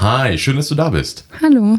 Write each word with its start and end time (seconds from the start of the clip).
Hi, 0.00 0.38
schön, 0.38 0.56
dass 0.56 0.68
du 0.68 0.74
da 0.74 0.88
bist. 0.88 1.26
Hallo. 1.42 1.78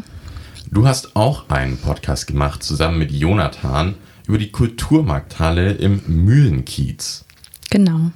Du 0.70 0.86
hast 0.86 1.16
auch 1.16 1.48
einen 1.48 1.76
Podcast 1.76 2.28
gemacht, 2.28 2.62
zusammen 2.62 3.00
mit 3.00 3.10
Jonathan, 3.10 3.96
über 4.28 4.38
die 4.38 4.52
Kulturmarkthalle 4.52 5.72
im 5.72 6.02
Mühlenkiez. 6.06 7.24
Genau. 7.70 8.12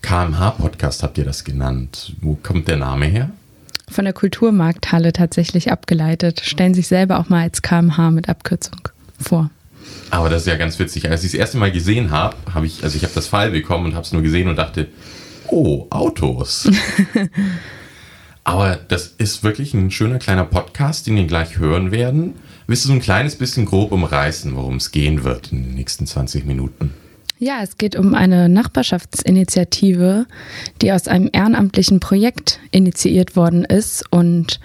KMH-Podcast 0.00 1.02
habt 1.02 1.18
ihr 1.18 1.24
das 1.24 1.42
genannt. 1.42 2.14
Wo 2.20 2.36
kommt 2.40 2.68
der 2.68 2.76
Name 2.76 3.06
her? 3.06 3.30
Von 3.90 4.04
der 4.04 4.14
Kulturmarkthalle 4.14 5.12
tatsächlich 5.12 5.72
abgeleitet. 5.72 6.40
Stellen 6.44 6.74
sich 6.74 6.86
selber 6.86 7.18
auch 7.18 7.28
mal 7.28 7.42
als 7.42 7.62
KMH 7.62 8.12
mit 8.12 8.28
Abkürzung 8.28 8.90
vor. 9.18 9.50
Aber 10.10 10.30
das 10.30 10.42
ist 10.42 10.46
ja 10.46 10.56
ganz 10.56 10.78
witzig. 10.78 11.10
Als 11.10 11.24
ich 11.24 11.32
das 11.32 11.40
erste 11.40 11.58
Mal 11.58 11.72
gesehen 11.72 12.12
habe, 12.12 12.36
habe 12.54 12.66
ich, 12.66 12.84
also 12.84 12.96
ich 12.96 13.02
habe 13.02 13.12
das 13.12 13.26
File 13.26 13.50
bekommen 13.50 13.86
und 13.86 13.94
habe 13.94 14.04
es 14.06 14.12
nur 14.12 14.22
gesehen 14.22 14.46
und 14.46 14.54
dachte, 14.54 14.86
oh, 15.48 15.88
Autos. 15.90 16.70
Aber 18.44 18.76
das 18.88 19.14
ist 19.18 19.44
wirklich 19.44 19.72
ein 19.74 19.90
schöner 19.90 20.18
kleiner 20.18 20.44
Podcast, 20.44 21.06
den 21.06 21.16
wir 21.16 21.26
gleich 21.26 21.58
hören 21.58 21.92
werden. 21.92 22.34
Willst 22.66 22.84
du 22.84 22.88
so 22.88 22.94
ein 22.94 23.00
kleines 23.00 23.36
bisschen 23.36 23.66
grob 23.66 23.92
umreißen, 23.92 24.56
worum 24.56 24.76
es 24.76 24.90
gehen 24.90 25.24
wird 25.24 25.52
in 25.52 25.62
den 25.62 25.74
nächsten 25.74 26.06
20 26.06 26.44
Minuten? 26.44 26.92
Ja, 27.38 27.60
es 27.60 27.76
geht 27.76 27.96
um 27.96 28.14
eine 28.14 28.48
Nachbarschaftsinitiative, 28.48 30.26
die 30.80 30.92
aus 30.92 31.08
einem 31.08 31.28
ehrenamtlichen 31.32 31.98
Projekt 31.98 32.60
initiiert 32.70 33.34
worden 33.34 33.64
ist 33.64 34.04
und 34.12 34.60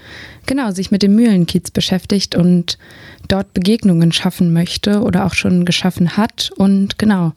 genau 0.46 0.70
sich 0.70 0.92
mit 0.92 1.02
dem 1.02 1.16
Mühlenkiez 1.16 1.72
beschäftigt 1.72 2.36
und 2.36 2.78
dort 3.28 3.52
Begegnungen 3.56 4.12
schaffen 4.12 4.54
möchte 4.54 5.02
oder 5.02 5.26
auch 5.26 5.34
schon 5.34 5.66
geschaffen 5.66 6.18
hat 6.18 6.52
und 6.56 7.00
genau 7.00 7.34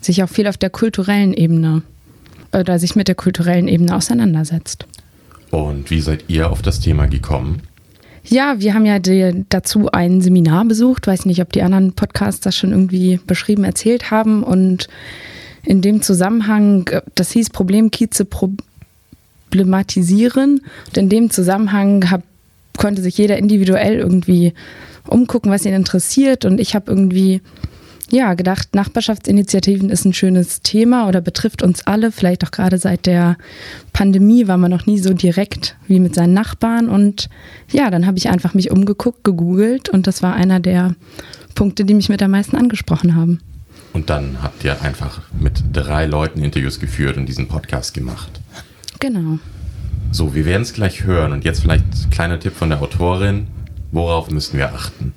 sich 0.00 0.22
auch 0.22 0.28
viel 0.28 0.46
auf 0.46 0.56
der 0.56 0.70
kulturellen 0.70 1.34
Ebene 1.34 1.82
oder 2.52 2.78
sich 2.78 2.94
mit 2.94 3.08
der 3.08 3.16
kulturellen 3.16 3.66
Ebene 3.66 3.94
auseinandersetzt. 3.94 4.86
Und 5.64 5.90
wie 5.90 6.00
seid 6.00 6.24
ihr 6.28 6.50
auf 6.50 6.60
das 6.60 6.80
Thema 6.80 7.06
gekommen? 7.06 7.62
Ja, 8.24 8.56
wir 8.58 8.74
haben 8.74 8.84
ja 8.84 8.98
die, 8.98 9.46
dazu 9.48 9.88
ein 9.90 10.20
Seminar 10.20 10.66
besucht. 10.66 11.06
Weiß 11.06 11.24
nicht, 11.24 11.40
ob 11.40 11.50
die 11.52 11.62
anderen 11.62 11.92
Podcasts 11.92 12.40
das 12.40 12.56
schon 12.56 12.72
irgendwie 12.72 13.20
beschrieben, 13.26 13.64
erzählt 13.64 14.10
haben. 14.10 14.42
Und 14.42 14.88
in 15.64 15.80
dem 15.80 16.02
Zusammenhang, 16.02 16.90
das 17.14 17.30
hieß 17.30 17.48
Problemkieze 17.50 18.26
problematisieren. 18.26 20.60
Und 20.88 20.98
in 20.98 21.08
dem 21.08 21.30
Zusammenhang 21.30 22.10
hab, 22.10 22.22
konnte 22.76 23.00
sich 23.00 23.16
jeder 23.16 23.38
individuell 23.38 23.96
irgendwie 23.96 24.52
umgucken, 25.08 25.50
was 25.50 25.64
ihn 25.64 25.72
interessiert. 25.72 26.44
Und 26.44 26.60
ich 26.60 26.74
habe 26.74 26.90
irgendwie 26.90 27.40
ja, 28.10 28.34
gedacht, 28.34 28.74
Nachbarschaftsinitiativen 28.74 29.90
ist 29.90 30.04
ein 30.04 30.12
schönes 30.12 30.62
Thema 30.62 31.08
oder 31.08 31.20
betrifft 31.20 31.62
uns 31.62 31.86
alle. 31.86 32.12
Vielleicht 32.12 32.44
auch 32.44 32.52
gerade 32.52 32.78
seit 32.78 33.06
der 33.06 33.36
Pandemie 33.92 34.46
war 34.46 34.58
man 34.58 34.70
noch 34.70 34.86
nie 34.86 34.98
so 34.98 35.12
direkt 35.12 35.76
wie 35.88 35.98
mit 35.98 36.14
seinen 36.14 36.32
Nachbarn. 36.32 36.88
Und 36.88 37.28
ja, 37.70 37.90
dann 37.90 38.06
habe 38.06 38.18
ich 38.18 38.28
einfach 38.28 38.54
mich 38.54 38.70
umgeguckt, 38.70 39.24
gegoogelt 39.24 39.88
und 39.88 40.06
das 40.06 40.22
war 40.22 40.34
einer 40.34 40.60
der 40.60 40.94
Punkte, 41.54 41.84
die 41.84 41.94
mich 41.94 42.08
mit 42.08 42.22
am 42.22 42.30
meisten 42.30 42.56
angesprochen 42.56 43.16
haben. 43.16 43.40
Und 43.92 44.10
dann 44.10 44.42
habt 44.42 44.62
ihr 44.62 44.80
einfach 44.82 45.22
mit 45.40 45.64
drei 45.72 46.06
Leuten 46.06 46.42
Interviews 46.42 46.78
geführt 46.78 47.16
und 47.16 47.26
diesen 47.26 47.48
Podcast 47.48 47.94
gemacht. 47.94 48.40
Genau. 49.00 49.38
So, 50.12 50.34
wir 50.34 50.44
werden 50.44 50.62
es 50.62 50.74
gleich 50.74 51.04
hören. 51.04 51.32
Und 51.32 51.44
jetzt 51.44 51.60
vielleicht 51.60 51.84
ein 51.84 52.10
kleiner 52.10 52.38
Tipp 52.38 52.54
von 52.54 52.68
der 52.68 52.80
Autorin. 52.80 53.48
Worauf 53.90 54.30
müssen 54.30 54.58
wir 54.58 54.72
achten? 54.72 55.12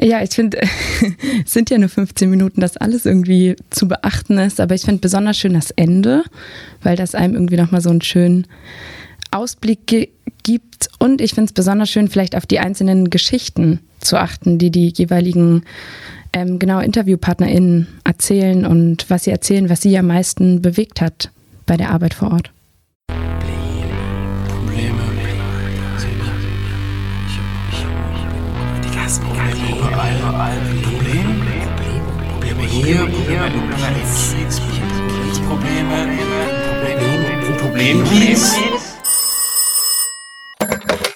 Ja, 0.00 0.22
ich 0.22 0.30
finde, 0.30 0.60
es 1.44 1.52
sind 1.52 1.70
ja 1.70 1.78
nur 1.78 1.88
15 1.88 2.28
Minuten, 2.28 2.60
dass 2.60 2.76
alles 2.76 3.06
irgendwie 3.06 3.56
zu 3.70 3.88
beachten 3.88 4.38
ist, 4.38 4.60
aber 4.60 4.74
ich 4.74 4.82
finde 4.82 5.00
besonders 5.00 5.38
schön 5.38 5.54
das 5.54 5.70
Ende, 5.70 6.24
weil 6.82 6.96
das 6.96 7.14
einem 7.14 7.34
irgendwie 7.34 7.56
nochmal 7.56 7.80
so 7.80 7.90
einen 7.90 8.02
schönen 8.02 8.46
Ausblick 9.30 10.10
gibt 10.42 10.88
und 10.98 11.20
ich 11.20 11.34
finde 11.34 11.46
es 11.46 11.52
besonders 11.52 11.90
schön, 11.90 12.08
vielleicht 12.08 12.36
auf 12.36 12.46
die 12.46 12.58
einzelnen 12.58 13.10
Geschichten 13.10 13.80
zu 14.00 14.18
achten, 14.18 14.58
die 14.58 14.70
die 14.70 14.92
jeweiligen 14.94 15.64
ähm, 16.32 16.58
genau 16.58 16.80
InterviewpartnerInnen 16.80 17.86
erzählen 18.04 18.66
und 18.66 19.08
was 19.08 19.24
sie 19.24 19.30
erzählen, 19.30 19.68
was 19.68 19.80
sie 19.80 19.96
am 19.98 20.08
meisten 20.08 20.62
bewegt 20.62 21.00
hat 21.00 21.30
bei 21.66 21.76
der 21.76 21.90
Arbeit 21.90 22.14
vor 22.14 22.32
Ort. 22.32 22.52
Hier, 32.82 32.98
Probleme, 35.48 36.18
Probleme, 36.68 37.56
Problem, 37.58 38.04
Kiez. 38.04 38.56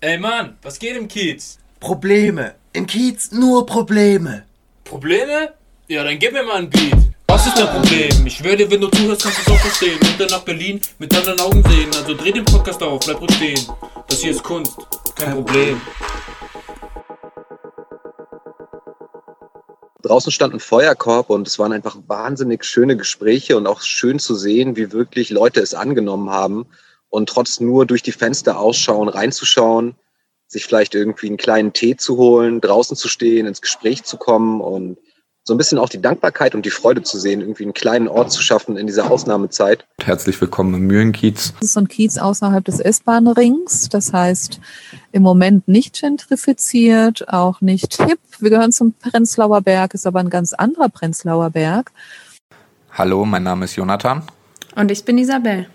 Ey 0.00 0.18
Mann, 0.18 0.56
was 0.62 0.78
geht 0.78 0.96
im 0.96 1.08
Kiez? 1.08 1.58
Probleme. 1.78 2.54
Im 2.72 2.86
Kiez 2.86 3.32
nur 3.32 3.66
Probleme. 3.66 4.44
Probleme? 4.84 5.52
Ja, 5.88 6.04
dann 6.04 6.18
gib 6.18 6.32
mir 6.32 6.42
mal 6.42 6.56
ein 6.56 6.70
Beat. 6.70 6.94
Was 7.26 7.46
ist 7.46 7.58
dein 7.58 7.68
Problem? 7.68 8.26
Ich 8.26 8.42
werde, 8.42 8.70
wenn 8.70 8.80
du 8.80 8.88
zuhörst, 8.88 9.22
kannst 9.22 9.38
du 9.38 9.42
es 9.42 9.48
auch 9.56 9.60
verstehen. 9.60 9.98
Und 10.00 10.20
dann 10.20 10.28
nach 10.28 10.42
Berlin 10.42 10.80
mit 10.98 11.16
anderen 11.16 11.40
Augen 11.40 11.62
sehen. 11.68 11.88
Also 11.96 12.14
dreh 12.14 12.32
den 12.32 12.44
Podcast 12.44 12.82
auf, 12.82 13.00
bleib 13.04 13.20
ruhig 13.20 13.34
stehen. 13.34 13.66
Das 14.08 14.20
hier 14.20 14.32
ist 14.32 14.42
Kunst, 14.42 14.76
kein 15.14 15.32
Problem. 15.32 15.80
Draußen 20.02 20.32
stand 20.32 20.54
ein 20.54 20.60
Feuerkorb 20.60 21.30
und 21.30 21.46
es 21.46 21.58
waren 21.58 21.72
einfach 21.72 21.96
wahnsinnig 22.06 22.64
schöne 22.64 22.96
Gespräche 22.96 23.56
und 23.56 23.66
auch 23.66 23.82
schön 23.82 24.18
zu 24.18 24.34
sehen, 24.34 24.76
wie 24.76 24.92
wirklich 24.92 25.30
Leute 25.30 25.60
es 25.60 25.74
angenommen 25.74 26.30
haben. 26.30 26.66
Und 27.08 27.28
trotz 27.28 27.60
nur 27.60 27.86
durch 27.86 28.02
die 28.02 28.12
Fenster 28.12 28.58
ausschauen, 28.58 29.08
reinzuschauen, 29.08 29.96
sich 30.46 30.64
vielleicht 30.64 30.94
irgendwie 30.94 31.26
einen 31.26 31.36
kleinen 31.36 31.72
Tee 31.72 31.96
zu 31.96 32.16
holen, 32.16 32.60
draußen 32.60 32.96
zu 32.96 33.08
stehen, 33.08 33.46
ins 33.46 33.60
Gespräch 33.60 34.04
zu 34.04 34.16
kommen 34.16 34.60
und 34.60 34.98
so 35.44 35.54
ein 35.54 35.58
bisschen 35.58 35.78
auch 35.78 35.88
die 35.88 36.00
Dankbarkeit 36.00 36.54
und 36.54 36.66
die 36.66 36.70
Freude 36.70 37.02
zu 37.02 37.18
sehen, 37.18 37.40
irgendwie 37.40 37.64
einen 37.64 37.74
kleinen 37.74 38.08
Ort 38.08 38.30
zu 38.30 38.42
schaffen 38.42 38.76
in 38.76 38.86
dieser 38.86 39.10
Ausnahmezeit. 39.10 39.86
Herzlich 40.02 40.40
willkommen 40.40 40.74
im 40.74 40.86
Mühlenkiez. 40.86 41.54
Das 41.54 41.68
ist 41.68 41.72
so 41.72 41.80
ein 41.80 41.88
Kiez 41.88 42.18
außerhalb 42.18 42.64
des 42.64 42.78
S-Bahn-Rings. 42.78 43.88
Das 43.88 44.12
heißt, 44.12 44.60
im 45.12 45.22
Moment 45.22 45.66
nicht 45.66 46.00
gentrifiziert, 46.00 47.28
auch 47.28 47.60
nicht 47.60 48.02
hip. 48.02 48.20
Wir 48.38 48.50
gehören 48.50 48.72
zum 48.72 48.92
Prenzlauer 48.92 49.62
Berg, 49.62 49.94
ist 49.94 50.06
aber 50.06 50.20
ein 50.20 50.30
ganz 50.30 50.52
anderer 50.52 50.88
Prenzlauer 50.88 51.50
Berg. 51.50 51.90
Hallo, 52.92 53.24
mein 53.24 53.42
Name 53.42 53.64
ist 53.64 53.76
Jonathan. 53.76 54.22
Und 54.76 54.90
ich 54.90 55.04
bin 55.04 55.16
Isabel. 55.16 55.66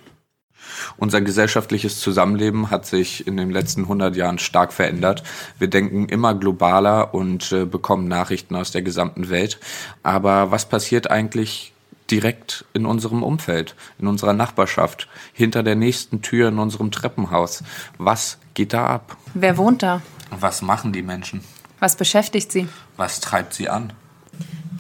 Unser 0.98 1.22
gesellschaftliches 1.22 2.00
Zusammenleben 2.00 2.70
hat 2.70 2.86
sich 2.86 3.28
in 3.28 3.38
den 3.38 3.52
letzten 3.52 3.82
100 3.82 4.16
Jahren 4.16 4.40
stark 4.40 4.74
verändert. 4.74 5.24
Wir 5.60 5.70
denken 5.70 6.08
immer 6.10 6.34
globaler 6.36 7.14
und 7.14 7.52
äh, 7.52 7.66
bekommen 7.66 8.08
Nachrichten 8.08 8.56
aus 8.56 8.72
der 8.72 8.82
gesamten 8.82 9.30
Welt. 9.30 9.60
Aber 10.04 10.52
was 10.52 10.68
passiert 10.68 11.10
eigentlich 11.10 11.74
direkt 12.12 12.66
in 12.74 12.86
unserem 12.86 13.24
Umfeld, 13.24 13.76
in 14.00 14.08
unserer 14.08 14.34
Nachbarschaft, 14.34 15.08
hinter 15.34 15.64
der 15.64 15.76
nächsten 15.76 16.22
Tür 16.22 16.50
in 16.50 16.60
unserem 16.60 16.92
Treppenhaus? 16.92 17.64
Was 17.98 18.38
geht 18.54 18.74
da 18.74 18.88
ab? 18.88 19.18
Wer 19.34 19.58
wohnt 19.58 19.84
da? 19.84 20.02
Was 20.32 20.62
machen 20.62 20.94
die 20.94 21.04
Menschen? 21.04 21.42
Was 21.80 21.96
beschäftigt 21.96 22.52
sie? 22.52 22.68
Was 22.98 23.20
treibt 23.20 23.54
sie 23.54 23.70
an? 23.70 23.94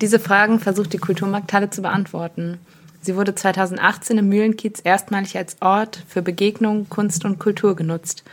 Diese 0.01 0.19
Fragen 0.19 0.59
versucht 0.59 0.93
die 0.93 0.97
Kulturmarkthalle 0.97 1.69
zu 1.69 1.81
beantworten. 1.81 2.59
Sie 3.05 3.15
wurde 3.15 3.35
2018 3.35 4.17
im 4.17 4.29
Mühlenkiez 4.29 4.81
erstmalig 4.83 5.37
als 5.37 5.57
Ort 5.61 6.03
für 6.07 6.23
Begegnung, 6.23 6.89
Kunst 6.89 7.23
und 7.23 7.37
Kultur 7.37 7.75
genutzt 7.75 8.23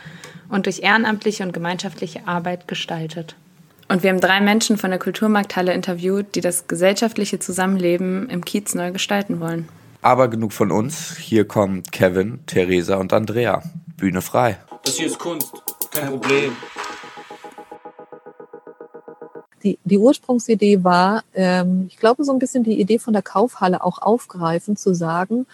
und 0.49 0.65
durch 0.65 0.79
ehrenamtliche 0.79 1.43
und 1.43 1.53
gemeinschaftliche 1.53 2.27
Arbeit 2.27 2.67
gestaltet. 2.67 3.35
Und 3.87 4.01
wir 4.01 4.09
haben 4.09 4.19
drei 4.19 4.41
Menschen 4.41 4.77
von 4.77 4.89
der 4.89 4.97
Kulturmarkthalle 4.97 5.73
interviewt, 5.73 6.33
die 6.33 6.41
das 6.41 6.67
gesellschaftliche 6.67 7.37
Zusammenleben 7.37 8.27
im 8.29 8.43
Kiez 8.43 8.73
neu 8.73 8.91
gestalten 8.91 9.39
wollen. 9.39 9.69
Aber 10.01 10.27
genug 10.27 10.53
von 10.53 10.71
uns. 10.71 11.17
Hier 11.17 11.47
kommen 11.47 11.83
Kevin, 11.91 12.39
Theresa 12.47 12.95
und 12.95 13.13
Andrea. 13.13 13.61
Bühne 13.97 14.23
frei. 14.23 14.57
Das 14.85 14.95
hier 14.95 15.05
ist 15.05 15.19
Kunst, 15.19 15.53
kein 15.91 16.07
Problem 16.07 16.53
die, 19.63 19.79
die 19.83 19.97
Ursprungsidee 19.97 20.83
war, 20.83 21.23
ähm, 21.33 21.85
ich 21.89 21.97
glaube, 21.97 22.23
so 22.23 22.31
ein 22.31 22.39
bisschen 22.39 22.63
die 22.63 22.79
Idee 22.79 22.99
von 22.99 23.13
der 23.13 23.21
Kaufhalle 23.21 23.83
auch 23.83 24.01
aufgreifen, 24.01 24.75
zu 24.75 24.93
sagen, 24.93 25.45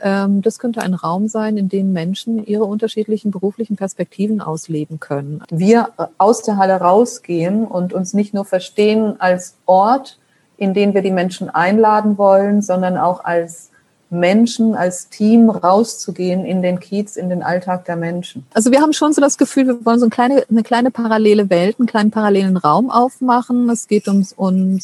ähm, 0.00 0.42
das 0.42 0.58
könnte 0.58 0.80
ein 0.82 0.94
Raum 0.94 1.28
sein, 1.28 1.56
in 1.56 1.68
dem 1.68 1.92
Menschen 1.92 2.44
ihre 2.44 2.64
unterschiedlichen 2.64 3.30
beruflichen 3.30 3.76
Perspektiven 3.76 4.40
ausleben 4.40 5.00
können. 5.00 5.42
Wir 5.50 5.90
aus 6.18 6.42
der 6.42 6.56
Halle 6.56 6.76
rausgehen 6.76 7.66
und 7.66 7.92
uns 7.92 8.14
nicht 8.14 8.34
nur 8.34 8.44
verstehen 8.44 9.20
als 9.20 9.56
Ort, 9.66 10.18
in 10.56 10.74
den 10.74 10.94
wir 10.94 11.02
die 11.02 11.10
Menschen 11.10 11.50
einladen 11.50 12.18
wollen, 12.18 12.62
sondern 12.62 12.96
auch 12.96 13.24
als 13.24 13.70
Menschen 14.10 14.74
als 14.74 15.08
Team 15.08 15.50
rauszugehen 15.50 16.44
in 16.44 16.62
den 16.62 16.80
Kiez, 16.80 17.16
in 17.16 17.28
den 17.28 17.42
Alltag 17.42 17.84
der 17.84 17.96
Menschen. 17.96 18.46
Also 18.54 18.70
wir 18.70 18.80
haben 18.80 18.92
schon 18.92 19.12
so 19.12 19.20
das 19.20 19.36
Gefühl, 19.36 19.66
wir 19.66 19.84
wollen 19.84 19.98
so 19.98 20.06
eine 20.06 20.10
kleine, 20.10 20.44
eine 20.50 20.62
kleine 20.62 20.90
parallele 20.90 21.50
Welt, 21.50 21.76
einen 21.78 21.86
kleinen 21.86 22.10
parallelen 22.10 22.56
Raum 22.56 22.90
aufmachen. 22.90 23.68
Es 23.68 23.86
geht 23.86 24.08
um, 24.08 24.26
um 24.36 24.78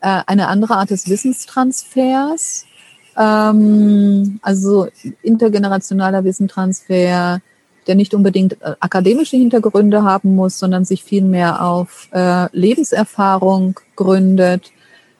äh, 0.00 0.22
eine 0.26 0.48
andere 0.48 0.76
Art 0.76 0.90
des 0.90 1.08
Wissenstransfers, 1.08 2.64
ähm, 3.16 4.40
also 4.42 4.88
intergenerationaler 5.22 6.24
Wissenstransfer, 6.24 7.40
der 7.86 7.94
nicht 7.94 8.14
unbedingt 8.14 8.60
äh, 8.62 8.74
akademische 8.80 9.36
Hintergründe 9.36 10.02
haben 10.02 10.34
muss, 10.34 10.58
sondern 10.58 10.84
sich 10.84 11.04
vielmehr 11.04 11.62
auf 11.62 12.08
äh, 12.12 12.48
Lebenserfahrung 12.56 13.78
gründet. 13.94 14.72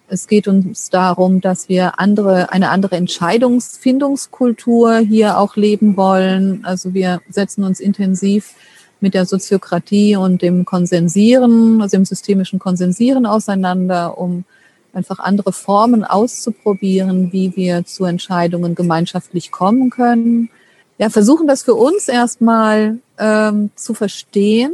Es 0.08 0.28
geht 0.28 0.46
uns 0.46 0.90
darum, 0.90 1.40
dass 1.40 1.68
wir 1.68 1.98
andere, 1.98 2.52
eine 2.52 2.70
andere 2.70 2.94
Entscheidungsfindungskultur 2.96 4.98
hier 4.98 5.38
auch 5.38 5.56
leben 5.56 5.96
wollen. 5.96 6.64
Also 6.64 6.94
wir 6.94 7.20
setzen 7.28 7.64
uns 7.64 7.80
intensiv 7.80 8.54
mit 9.00 9.14
der 9.14 9.26
Soziokratie 9.26 10.16
und 10.16 10.42
dem 10.42 10.64
Konsensieren, 10.64 11.82
also 11.82 11.96
dem 11.96 12.04
systemischen 12.04 12.60
Konsensieren 12.60 13.26
auseinander, 13.26 14.16
um 14.16 14.44
einfach 14.92 15.18
andere 15.18 15.52
Formen 15.52 16.04
auszuprobieren, 16.04 17.32
wie 17.32 17.54
wir 17.56 17.84
zu 17.84 18.04
Entscheidungen 18.04 18.74
gemeinschaftlich 18.74 19.50
kommen 19.50 19.90
können. 19.90 20.50
Ja, 20.98 21.10
versuchen 21.10 21.46
das 21.46 21.62
für 21.62 21.74
uns 21.74 22.08
erstmal 22.08 22.98
ähm, 23.18 23.70
zu 23.74 23.92
verstehen. 23.92 24.72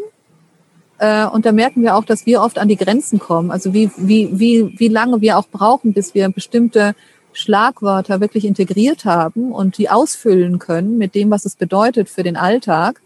Äh, 1.03 1.27
und 1.27 1.45
da 1.45 1.51
merken 1.51 1.83
wir 1.83 1.97
auch, 1.97 2.05
dass 2.05 2.27
wir 2.27 2.41
oft 2.41 2.61
an 2.61 2.69
die 2.69 2.77
Grenzen 2.77 3.19
kommen. 3.19 3.51
Also 3.51 3.75
wie, 3.75 3.91
wie, 3.97 4.29
wie, 4.39 4.79
wie 4.79 4.87
lange 4.87 5.21
wir 5.21 5.37
auch 5.37 5.49
brauchen, 5.49 5.93
bis 5.93 6.15
wir 6.15 6.29
bestimmte 6.29 6.95
Schlagwörter 7.33 8.21
wirklich 8.21 8.45
integriert 8.45 9.05
haben 9.05 9.51
und 9.51 9.79
die 9.79 9.91
ausfüllen 9.91 10.61
können 10.61 10.99
mit 10.99 11.17
dem, 11.17 11.29
was 11.31 11.45
es 11.45 11.57
bedeutet 11.57 12.09
für 12.09 12.23
den 12.23 12.37
Alltag 12.37 13.01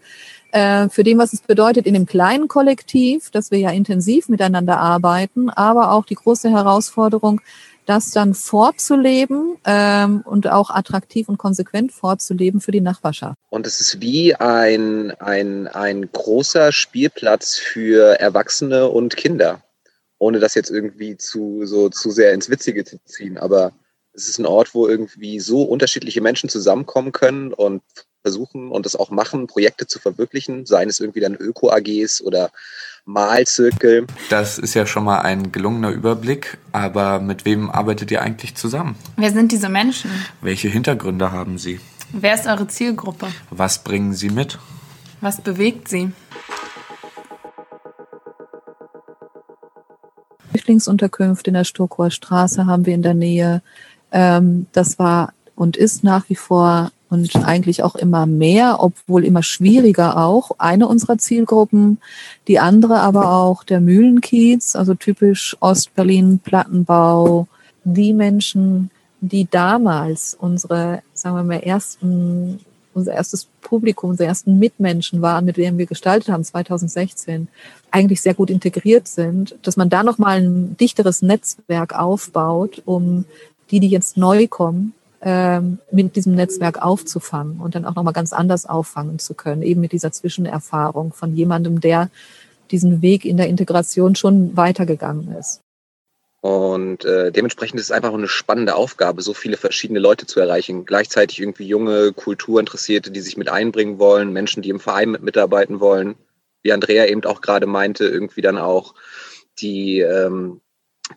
äh, 0.51 0.89
für 0.89 1.03
dem, 1.03 1.17
was 1.17 1.33
es 1.33 1.41
bedeutet 1.41 1.87
in 1.87 1.95
dem 1.95 2.05
kleinen 2.05 2.47
Kollektiv, 2.47 3.31
dass 3.31 3.49
wir 3.49 3.57
ja 3.57 3.71
intensiv 3.71 4.29
miteinander 4.29 4.77
arbeiten, 4.79 5.49
aber 5.49 5.91
auch 5.91 6.05
die 6.05 6.15
große 6.15 6.51
Herausforderung, 6.51 7.41
das 7.87 8.11
dann 8.11 8.33
vorzuleben 8.33 9.57
ähm, 9.65 10.21
und 10.25 10.47
auch 10.47 10.69
attraktiv 10.69 11.29
und 11.29 11.37
konsequent 11.37 11.93
vorzuleben 11.93 12.59
für 12.59 12.71
die 12.71 12.81
Nachbarschaft. 12.81 13.37
Und 13.49 13.65
es 13.65 13.79
ist 13.79 14.01
wie 14.01 14.35
ein, 14.35 15.11
ein, 15.11 15.67
ein 15.67 16.11
großer 16.11 16.71
Spielplatz 16.73 17.57
für 17.57 18.19
Erwachsene 18.19 18.89
und 18.89 19.15
Kinder, 19.15 19.63
ohne 20.19 20.39
das 20.39 20.53
jetzt 20.53 20.69
irgendwie 20.69 21.15
zu, 21.15 21.65
so, 21.65 21.89
zu 21.89 22.11
sehr 22.11 22.33
ins 22.33 22.49
Witzige 22.49 22.83
zu 22.83 22.97
ziehen. 23.05 23.37
Aber 23.37 23.71
es 24.11 24.27
ist 24.27 24.37
ein 24.37 24.45
Ort, 24.45 24.73
wo 24.73 24.87
irgendwie 24.87 25.39
so 25.39 25.63
unterschiedliche 25.63 26.21
Menschen 26.21 26.49
zusammenkommen 26.49 27.13
können 27.13 27.53
und 27.53 27.81
versuchen 28.21 28.69
und 28.69 28.85
das 28.85 28.97
auch 28.97 29.11
machen, 29.11 29.47
Projekte 29.47 29.87
zu 29.87 29.99
verwirklichen, 29.99 30.65
seien 30.65 30.89
es 30.89 30.99
irgendwie 30.99 31.21
dann 31.21 31.35
Öko-AGs 31.35 32.21
oder 32.21 32.51
Malzirkel. 33.07 34.05
Das 34.29 34.57
ist 34.57 34.73
ja 34.73 34.85
schon 34.85 35.05
mal 35.05 35.21
ein 35.21 35.53
gelungener 35.53 35.91
Überblick, 35.91 36.57
aber 36.73 37.19
mit 37.19 37.45
wem 37.45 37.71
arbeitet 37.71 38.11
ihr 38.11 38.21
eigentlich 38.21 38.55
zusammen? 38.55 38.95
Wer 39.15 39.31
sind 39.31 39.53
diese 39.53 39.69
Menschen? 39.69 40.11
Welche 40.41 40.67
Hintergründe 40.67 41.31
haben 41.31 41.57
sie? 41.57 41.79
Wer 42.11 42.35
ist 42.35 42.47
eure 42.47 42.67
Zielgruppe? 42.67 43.27
Was 43.49 43.81
bringen 43.83 44.13
sie 44.13 44.29
mit? 44.29 44.59
Was 45.21 45.39
bewegt 45.39 45.87
sie? 45.87 46.11
Flüchtlingsunterkünfte 50.49 51.49
in 51.49 51.53
der 51.53 51.63
Stokower 51.63 52.11
Straße 52.11 52.65
haben 52.65 52.85
wir 52.85 52.93
in 52.93 53.03
der 53.03 53.13
Nähe. 53.13 53.61
Ähm, 54.11 54.67
das 54.73 54.99
war 54.99 55.33
und 55.55 55.77
ist 55.77 56.03
nach 56.03 56.27
wie 56.29 56.35
vor 56.35 56.91
und 57.09 57.35
eigentlich 57.37 57.83
auch 57.83 57.95
immer 57.95 58.25
mehr, 58.25 58.77
obwohl 58.79 59.23
immer 59.23 59.43
schwieriger 59.43 60.17
auch. 60.17 60.51
Eine 60.57 60.87
unserer 60.87 61.17
Zielgruppen, 61.17 61.99
die 62.47 62.59
andere 62.59 62.99
aber 62.99 63.31
auch 63.31 63.63
der 63.63 63.79
Mühlenkiez, 63.79 64.75
also 64.75 64.93
typisch 64.93 65.55
Ostberlin, 65.59 66.39
Plattenbau, 66.39 67.47
die 67.83 68.13
Menschen, 68.13 68.91
die 69.21 69.47
damals 69.49 70.35
unsere, 70.39 71.01
sagen 71.13 71.35
wir 71.37 71.43
mal, 71.43 71.59
ersten, 71.59 72.59
unser 72.93 73.13
erstes 73.13 73.47
Publikum, 73.61 74.11
unsere 74.11 74.27
ersten 74.27 74.59
Mitmenschen 74.59 75.21
waren, 75.21 75.45
mit 75.45 75.57
denen 75.57 75.77
wir 75.77 75.85
gestaltet 75.85 76.29
haben, 76.29 76.43
2016, 76.43 77.47
eigentlich 77.89 78.21
sehr 78.21 78.33
gut 78.33 78.49
integriert 78.49 79.07
sind, 79.07 79.57
dass 79.61 79.77
man 79.77 79.89
da 79.89 80.03
nochmal 80.03 80.41
ein 80.41 80.75
dichteres 80.77 81.21
Netzwerk 81.21 81.97
aufbaut, 81.97 82.81
um 82.85 83.25
die, 83.71 83.79
die 83.79 83.89
jetzt 83.89 84.17
neu 84.17 84.47
kommen, 84.47 84.93
ähm, 85.21 85.79
mit 85.91 86.15
diesem 86.15 86.35
Netzwerk 86.35 86.81
aufzufangen 86.81 87.59
und 87.59 87.75
dann 87.75 87.85
auch 87.85 87.95
nochmal 87.95 88.13
ganz 88.13 88.33
anders 88.33 88.65
auffangen 88.65 89.19
zu 89.19 89.33
können, 89.33 89.61
eben 89.61 89.81
mit 89.81 89.91
dieser 89.91 90.11
Zwischenerfahrung 90.11 91.13
von 91.13 91.33
jemandem, 91.33 91.81
der 91.81 92.09
diesen 92.71 93.01
Weg 93.01 93.25
in 93.25 93.37
der 93.37 93.47
Integration 93.47 94.15
schon 94.15 94.55
weitergegangen 94.55 95.35
ist. 95.37 95.61
Und 96.41 97.03
äh, 97.03 97.31
dementsprechend 97.31 97.79
ist 97.79 97.87
es 97.87 97.91
einfach 97.91 98.13
eine 98.13 98.27
spannende 98.27 98.75
Aufgabe, 98.75 99.21
so 99.21 99.33
viele 99.33 99.57
verschiedene 99.57 99.99
Leute 99.99 100.27
zu 100.27 100.39
erreichen. 100.39 100.85
Gleichzeitig 100.85 101.39
irgendwie 101.39 101.65
junge, 101.65 102.13
Kulturinteressierte, 102.13 103.09
die 103.09 103.21
sich 103.21 103.37
mit 103.37 103.49
einbringen 103.49 103.97
wollen, 103.97 104.31
Menschen, 104.31 104.61
die 104.61 104.69
im 104.69 104.79
Verein 104.79 105.11
mit 105.11 105.23
mitarbeiten 105.23 105.79
wollen. 105.79 106.15
Wie 106.61 106.71
Andrea 106.71 107.05
eben 107.07 107.23
auch 107.25 107.41
gerade 107.41 107.65
meinte, 107.65 108.05
irgendwie 108.05 108.41
dann 108.41 108.57
auch 108.57 108.93
die 109.59 109.99
ähm, 109.99 110.61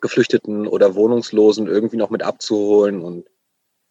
Geflüchteten 0.00 0.66
oder 0.66 0.94
Wohnungslosen 0.94 1.66
irgendwie 1.66 1.96
noch 1.96 2.10
mit 2.10 2.22
abzuholen 2.22 3.02
und 3.02 3.26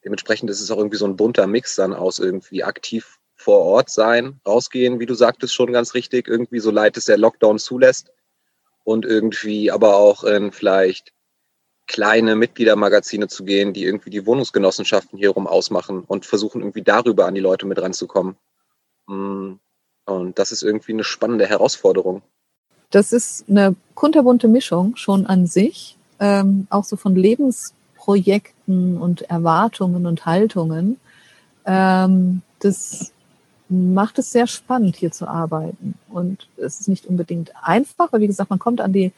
Dementsprechend 0.04 0.50
ist 0.50 0.62
es 0.62 0.72
auch 0.72 0.78
irgendwie 0.78 0.98
so 0.98 1.06
ein 1.06 1.18
bunter 1.18 1.48
Mix 1.48 1.76
dann 1.76 1.94
aus 1.94 2.20
irgendwie 2.20 2.64
aktiv 2.64 3.20
vor 3.36 3.60
Ort 3.60 3.90
sein, 3.90 4.40
rausgehen, 4.46 5.00
wie 5.00 5.06
du 5.06 5.14
sagtest, 5.14 5.54
schon 5.54 5.72
ganz 5.72 5.94
richtig, 5.94 6.28
irgendwie 6.28 6.60
so 6.60 6.72
leid 6.72 6.98
es 6.98 7.06
der 7.06 7.18
Lockdown 7.18 7.58
zulässt 7.58 8.12
und 8.84 9.06
irgendwie 9.06 9.72
aber 9.72 9.96
auch 9.96 10.24
in 10.24 10.52
vielleicht 10.52 11.14
kleine 11.88 12.36
Mitgliedermagazine 12.36 13.28
zu 13.28 13.44
gehen, 13.44 13.74
die 13.74 13.84
irgendwie 13.84 14.10
die 14.10 14.26
Wohnungsgenossenschaften 14.26 15.18
hierum 15.18 15.48
ausmachen 15.48 16.04
und 16.06 16.26
versuchen 16.26 16.62
irgendwie 16.62 16.84
darüber 16.84 17.26
an 17.26 17.34
die 17.34 17.42
Leute 17.42 17.66
mit 17.66 17.82
ranzukommen. 17.82 18.36
Mm, 19.08 19.54
und 20.06 20.40
das 20.40 20.52
ist 20.52 20.62
irgendwie 20.62 20.94
eine 20.94 21.04
spannende 21.04 21.48
Herausforderung. 21.48 22.22
Das 22.92 23.14
ist 23.14 23.46
eine 23.50 23.76
kunterbunte 23.96 24.48
Mischung 24.48 24.96
schon 24.96 25.26
an 25.26 25.48
sich, 25.48 25.98
ähm, 26.20 26.68
auch 26.70 26.84
so 26.84 26.96
von 26.96 27.16
Lebens 27.16 27.74
Projekten 28.10 28.98
und 28.98 29.22
Erwartungen 29.30 30.08
und 30.08 30.26
Haltungen. 30.26 30.98
Ähm, 31.64 32.42
das 32.58 33.14
macht 33.70 34.18
es 34.18 34.32
sehr 34.32 34.48
spannend, 34.48 34.96
hier 34.96 35.12
zu 35.12 35.28
arbeiten. 35.28 35.94
Und 36.10 36.48
es 36.58 36.80
ist 36.80 36.88
nicht 36.88 37.06
unbedingt 37.06 37.52
einfach, 37.62 38.12
weil 38.12 38.22
wie 38.22 38.26
gesagt, 38.26 38.50
man 38.50 38.58
kommt 38.58 38.82
an 38.82 38.94
die 38.94 39.12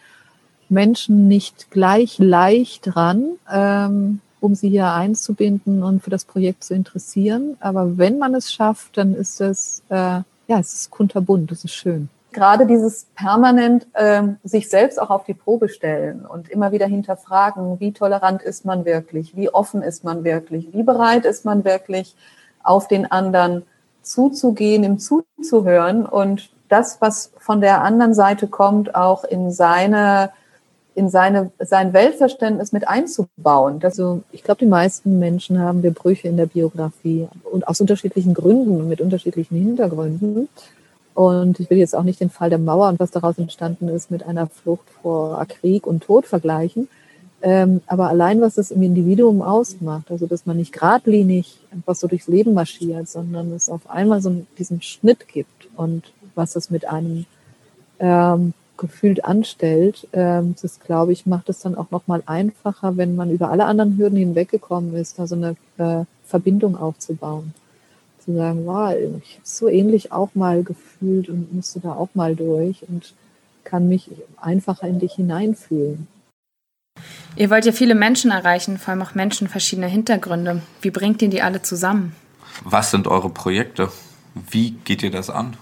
Menschen 0.67 1.29
nicht 1.29 1.71
gleich 1.71 2.19
leicht 2.19 2.97
ran, 2.97 3.37
ähm, 3.49 4.19
um 4.41 4.55
sie 4.55 4.67
hier 4.67 4.91
einzubinden 4.91 5.83
und 5.83 6.03
für 6.03 6.09
das 6.09 6.25
Projekt 6.25 6.65
zu 6.65 6.73
interessieren. 6.73 7.55
Aber 7.61 7.97
wenn 7.97 8.17
man 8.17 8.35
es 8.35 8.51
schafft, 8.51 8.97
dann 8.97 9.15
ist 9.15 9.39
es, 9.39 9.83
äh, 9.87 9.95
ja, 9.95 10.59
es 10.59 10.73
ist 10.73 10.91
kunterbunt, 10.91 11.49
es 11.53 11.63
ist 11.63 11.75
schön 11.75 12.09
gerade 12.31 12.65
dieses 12.65 13.07
permanent 13.15 13.87
ähm, 13.95 14.37
sich 14.43 14.69
selbst 14.69 15.01
auch 15.01 15.09
auf 15.09 15.23
die 15.23 15.33
Probe 15.33 15.69
stellen 15.69 16.25
und 16.25 16.49
immer 16.49 16.71
wieder 16.71 16.87
hinterfragen, 16.87 17.79
wie 17.79 17.91
tolerant 17.91 18.41
ist 18.41 18.65
man 18.65 18.85
wirklich, 18.85 19.35
wie 19.35 19.49
offen 19.49 19.81
ist 19.81 20.03
man 20.03 20.23
wirklich, 20.23 20.69
wie 20.73 20.83
bereit 20.83 21.25
ist 21.25 21.45
man 21.45 21.63
wirklich, 21.63 22.15
auf 22.63 22.87
den 22.87 23.11
anderen 23.11 23.63
zuzugehen, 24.01 24.83
ihm 24.83 24.99
zuzuhören 24.99 26.05
und 26.05 26.49
das, 26.69 27.01
was 27.01 27.31
von 27.37 27.61
der 27.61 27.81
anderen 27.81 28.13
Seite 28.13 28.47
kommt, 28.47 28.95
auch 28.95 29.23
in 29.23 29.51
seine 29.51 30.31
in 30.93 31.09
seine, 31.09 31.51
sein 31.59 31.93
Weltverständnis 31.93 32.73
mit 32.73 32.87
einzubauen. 32.87 33.79
Also 33.81 34.23
ich 34.31 34.43
glaube, 34.43 34.59
die 34.59 34.65
meisten 34.65 35.19
Menschen 35.19 35.59
haben 35.59 35.83
wir 35.83 35.91
Brüche 35.91 36.27
in 36.27 36.35
der 36.35 36.47
Biografie 36.47 37.27
und 37.49 37.67
aus 37.67 37.79
unterschiedlichen 37.79 38.33
Gründen 38.33 38.81
und 38.81 38.89
mit 38.89 38.99
unterschiedlichen 38.99 39.55
Hintergründen. 39.55 40.49
Und 41.21 41.59
ich 41.59 41.69
will 41.69 41.77
jetzt 41.77 41.95
auch 41.95 42.01
nicht 42.01 42.19
den 42.19 42.31
Fall 42.31 42.49
der 42.49 42.57
Mauer 42.57 42.89
und 42.89 42.99
was 42.99 43.11
daraus 43.11 43.37
entstanden 43.37 43.89
ist 43.89 44.09
mit 44.09 44.23
einer 44.23 44.47
Flucht 44.47 44.89
vor 45.03 45.45
Krieg 45.45 45.85
und 45.85 46.01
Tod 46.03 46.25
vergleichen. 46.25 46.87
Ähm, 47.43 47.81
aber 47.85 48.09
allein, 48.09 48.41
was 48.41 48.55
das 48.55 48.71
im 48.71 48.81
Individuum 48.81 49.43
ausmacht, 49.43 50.09
also 50.09 50.25
dass 50.25 50.47
man 50.47 50.57
nicht 50.57 50.73
geradlinig 50.73 51.59
einfach 51.71 51.93
so 51.93 52.07
durchs 52.07 52.27
Leben 52.27 52.55
marschiert, 52.55 53.07
sondern 53.07 53.51
es 53.51 53.69
auf 53.69 53.87
einmal 53.87 54.19
so 54.19 54.47
diesen 54.57 54.81
Schnitt 54.81 55.27
gibt 55.27 55.69
und 55.75 56.11
was 56.33 56.53
das 56.53 56.71
mit 56.71 56.89
einem 56.89 57.27
ähm, 57.99 58.53
gefühlt 58.77 59.23
anstellt, 59.23 60.07
ähm, 60.13 60.55
das 60.59 60.79
glaube 60.79 61.11
ich, 61.11 61.27
macht 61.27 61.49
es 61.49 61.59
dann 61.59 61.75
auch 61.75 61.91
nochmal 61.91 62.23
einfacher, 62.25 62.97
wenn 62.97 63.15
man 63.15 63.29
über 63.29 63.51
alle 63.51 63.65
anderen 63.65 63.95
Hürden 63.95 64.17
hinweggekommen 64.17 64.95
ist, 64.95 65.19
da 65.19 65.27
so 65.27 65.35
eine 65.35 65.55
äh, 65.77 66.05
Verbindung 66.25 66.75
aufzubauen 66.75 67.53
zu 68.23 68.33
sagen, 68.33 68.65
wow, 68.65 68.93
ich 68.93 69.35
habe 69.35 69.41
so 69.43 69.67
ähnlich 69.67 70.11
auch 70.11 70.29
mal 70.33 70.63
gefühlt 70.63 71.29
und 71.29 71.53
musste 71.53 71.79
da 71.79 71.93
auch 71.93 72.09
mal 72.13 72.35
durch 72.35 72.83
und 72.87 73.13
kann 73.63 73.87
mich 73.87 74.09
einfacher 74.37 74.87
in 74.87 74.99
dich 74.99 75.13
hineinfühlen. 75.13 76.07
Ihr 77.35 77.49
wollt 77.49 77.65
ja 77.65 77.71
viele 77.71 77.95
Menschen 77.95 78.31
erreichen, 78.31 78.77
vor 78.77 78.91
allem 78.91 79.01
auch 79.01 79.15
Menschen 79.15 79.47
verschiedener 79.47 79.87
Hintergründe. 79.87 80.61
Wie 80.81 80.91
bringt 80.91 81.21
ihr 81.21 81.29
die 81.29 81.41
alle 81.41 81.61
zusammen? 81.61 82.15
Was 82.63 82.91
sind 82.91 83.07
eure 83.07 83.29
Projekte? 83.29 83.89
Wie 84.35 84.71
geht 84.71 85.03
ihr 85.03 85.11
das 85.11 85.29
an? 85.29 85.57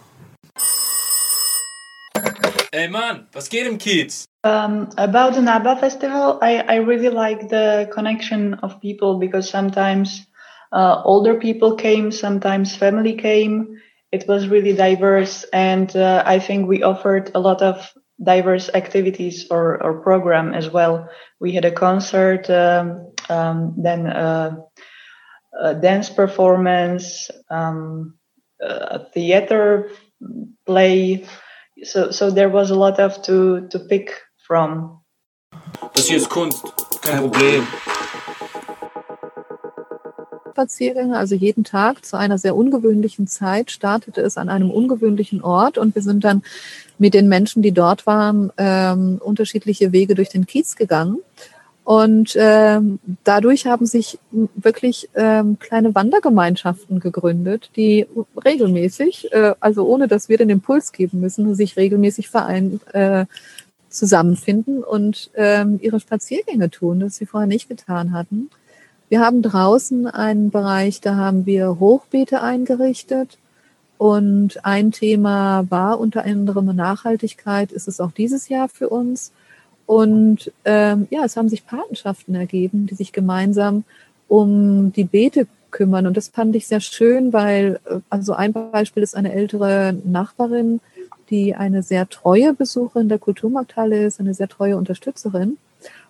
Ey 2.72 2.88
Mann, 2.88 3.28
was 3.34 3.50
geht 3.50 3.68
im 3.68 3.78
Kiez? 3.78 4.26
Um, 4.44 4.88
about 4.96 5.34
the 5.34 5.42
NABA 5.42 5.78
festival, 5.78 6.40
I, 6.42 6.64
I 6.68 6.78
really 6.78 7.10
like 7.10 7.50
the 7.50 7.88
connection 7.92 8.54
of 8.62 8.80
people 8.80 9.18
because 9.20 9.50
sometimes 9.50 10.29
uh, 10.72 11.02
older 11.04 11.36
people 11.36 11.76
came, 11.76 12.12
sometimes 12.12 12.76
family 12.76 13.14
came, 13.14 13.80
it 14.12 14.28
was 14.28 14.48
really 14.48 14.74
diverse, 14.74 15.46
and 15.54 15.96
uh, 15.96 16.24
I 16.26 16.40
think 16.40 16.68
we 16.68 16.84
offered 16.84 17.32
a 17.36 17.40
lot 17.40 17.62
of 17.62 17.92
diverse 18.22 18.70
activities 18.74 19.48
or, 19.50 19.82
or 19.82 20.02
program 20.02 20.54
as 20.54 20.70
well. 20.70 21.10
We 21.40 21.54
had 21.54 21.66
a 21.66 21.72
concert, 21.72 22.50
um, 22.50 23.14
um, 23.30 23.76
then 23.78 24.08
a, 24.08 24.58
a, 25.62 25.76
dance 25.76 26.10
performance, 26.10 27.30
um, 27.50 28.16
a 28.62 29.06
theater 29.14 29.92
play. 30.66 31.26
So, 31.84 32.12
so 32.12 32.32
there 32.32 32.50
was 32.50 32.72
a 32.72 32.76
lot 32.76 33.00
of 33.00 33.22
to, 33.24 33.68
to 33.70 33.80
pick 33.80 34.20
from. 34.48 35.02
Hier 35.96 36.18
ist 36.18 36.30
Kunst, 36.30 36.64
kein 37.02 37.30
Problem. 37.30 37.68
Spaziergänge, 40.60 41.18
also 41.18 41.36
jeden 41.36 41.64
Tag 41.64 42.06
zu 42.06 42.18
einer 42.18 42.38
sehr 42.38 42.54
ungewöhnlichen 42.54 43.28
Zeit 43.28 43.72
startete 43.72 44.20
es 44.20 44.38
an 44.38 44.50
einem 44.50 44.72
ungewöhnlichen 44.72 45.42
Ort 45.42 45.78
und 45.78 45.96
wir 45.96 46.02
sind 46.02 46.26
dann 46.26 46.44
mit 46.98 47.14
den 47.14 47.30
Menschen, 47.30 47.62
die 47.62 47.72
dort 47.72 48.06
waren, 48.06 48.52
ähm, 48.58 49.22
unterschiedliche 49.24 49.94
Wege 49.94 50.16
durch 50.16 50.28
den 50.28 50.46
Kiez 50.46 50.76
gegangen. 50.76 51.20
Und 51.86 52.36
ähm, 52.38 53.00
dadurch 53.24 53.68
haben 53.68 53.86
sich 53.86 54.20
wirklich 54.32 55.10
ähm, 55.16 55.58
kleine 55.60 55.96
Wandergemeinschaften 55.96 57.00
gegründet, 57.00 57.72
die 57.78 58.06
regelmäßig, 58.44 59.32
äh, 59.32 59.54
also 59.62 59.88
ohne 59.88 60.10
dass 60.10 60.28
wir 60.28 60.38
den 60.38 60.50
Impuls 60.50 60.92
geben 60.92 61.22
müssen, 61.22 61.56
sich 61.56 61.78
regelmäßig 61.78 62.28
verein, 62.28 62.82
äh, 62.92 63.26
zusammenfinden 63.90 64.84
und 64.84 65.32
ähm, 65.36 65.80
ihre 65.82 66.02
Spaziergänge 66.02 66.70
tun, 66.70 67.00
das 67.00 67.16
sie 67.16 67.26
vorher 67.26 67.48
nicht 67.48 67.70
getan 67.70 68.12
hatten. 68.12 68.50
Wir 69.10 69.22
haben 69.22 69.42
draußen 69.42 70.06
einen 70.06 70.52
Bereich, 70.52 71.02
da 71.02 71.16
haben 71.16 71.48
wir 71.48 71.80
Hochbeete 71.80 72.42
eingerichtet. 72.42 73.40
Und 73.98 74.64
ein 74.64 74.92
Thema 74.92 75.66
war 75.70 76.00
unter 76.00 76.24
anderem 76.24 76.74
Nachhaltigkeit, 76.76 77.72
ist 77.72 77.88
es 77.88 78.00
auch 78.00 78.12
dieses 78.12 78.48
Jahr 78.48 78.70
für 78.70 78.88
uns. 78.88 79.32
Und 79.88 80.52
ähm, 80.64 81.08
ja, 81.10 81.26
es 81.26 81.36
haben 81.36 81.50
sich 81.50 81.66
Patenschaften 81.66 82.36
ergeben, 82.36 82.86
die 82.86 82.96
sich 82.96 83.12
gemeinsam 83.12 83.84
um 84.28 84.94
die 84.94 85.04
Beete 85.04 85.48
kümmern. 85.72 86.06
Und 86.06 86.16
das 86.16 86.28
fand 86.28 86.56
ich 86.56 86.68
sehr 86.68 86.80
schön, 86.80 87.34
weil, 87.34 87.80
äh, 87.86 88.00
also 88.10 88.34
ein 88.34 88.54
Beispiel 88.54 89.02
ist 89.02 89.16
eine 89.16 89.34
ältere 89.34 89.98
Nachbarin, 90.06 90.80
die 91.32 91.56
eine 91.56 91.82
sehr 91.82 92.08
treue 92.08 92.54
Besucherin 92.54 93.10
der 93.10 93.20
Kulturmarkthalle 93.20 94.06
ist, 94.06 94.20
eine 94.20 94.36
sehr 94.36 94.48
treue 94.48 94.78
Unterstützerin. 94.78 95.58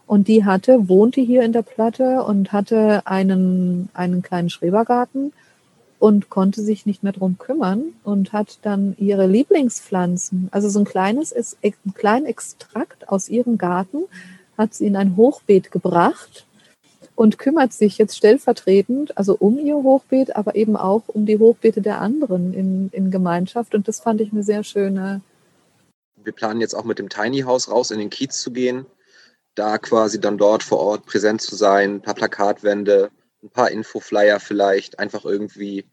Und 0.09 0.27
die 0.27 0.43
hatte, 0.43 0.89
wohnte 0.89 1.21
hier 1.21 1.43
in 1.43 1.53
der 1.53 1.61
Platte 1.61 2.23
und 2.23 2.51
hatte 2.51 3.05
einen, 3.05 3.89
einen 3.93 4.23
kleinen 4.23 4.49
Schrebergarten 4.49 5.33
und 5.99 6.31
konnte 6.31 6.63
sich 6.63 6.87
nicht 6.87 7.03
mehr 7.03 7.11
drum 7.11 7.37
kümmern 7.37 7.93
und 8.03 8.33
hat 8.33 8.57
dann 8.63 8.95
ihre 8.97 9.27
Lieblingspflanzen, 9.27 10.47
also 10.49 10.67
so 10.67 10.79
ein 10.79 10.85
kleines, 10.85 11.31
ein 11.61 11.93
kleinen 11.93 12.25
Extrakt 12.25 13.07
aus 13.07 13.29
ihrem 13.29 13.59
Garten, 13.59 14.05
hat 14.57 14.73
sie 14.73 14.87
in 14.87 14.95
ein 14.95 15.15
Hochbeet 15.15 15.69
gebracht 15.69 16.47
und 17.13 17.37
kümmert 17.37 17.71
sich 17.71 17.99
jetzt 17.99 18.17
stellvertretend, 18.17 19.15
also 19.15 19.35
um 19.37 19.59
ihr 19.59 19.75
Hochbeet, 19.75 20.35
aber 20.35 20.55
eben 20.55 20.75
auch 20.75 21.03
um 21.05 21.27
die 21.27 21.37
Hochbeete 21.37 21.81
der 21.81 22.01
anderen 22.01 22.55
in, 22.55 22.89
in 22.93 23.11
Gemeinschaft. 23.11 23.75
Und 23.75 23.87
das 23.87 23.99
fand 23.99 24.21
ich 24.21 24.31
eine 24.31 24.41
sehr 24.41 24.63
schöne. 24.63 25.21
Wir 26.23 26.33
planen 26.33 26.61
jetzt 26.61 26.73
auch 26.73 26.83
mit 26.83 26.97
dem 26.97 27.09
Tiny 27.09 27.41
House 27.41 27.69
raus 27.69 27.91
in 27.91 27.99
den 27.99 28.09
Kiez 28.09 28.41
zu 28.41 28.49
gehen 28.49 28.87
da 29.59 29.77
quasi 29.77 30.19
dann 30.19 30.37
dort 30.37 30.63
vor 30.63 30.79
Ort 30.79 31.05
präsent 31.05 31.41
zu 31.41 31.55
sein, 31.55 31.95
ein 31.95 32.01
paar 32.01 32.15
Plakatwände, 32.15 33.11
ein 33.43 33.49
paar 33.49 33.69
Infoflyer 33.71 34.39
vielleicht, 34.39 34.99
einfach 34.99 35.25
irgendwie, 35.25 35.85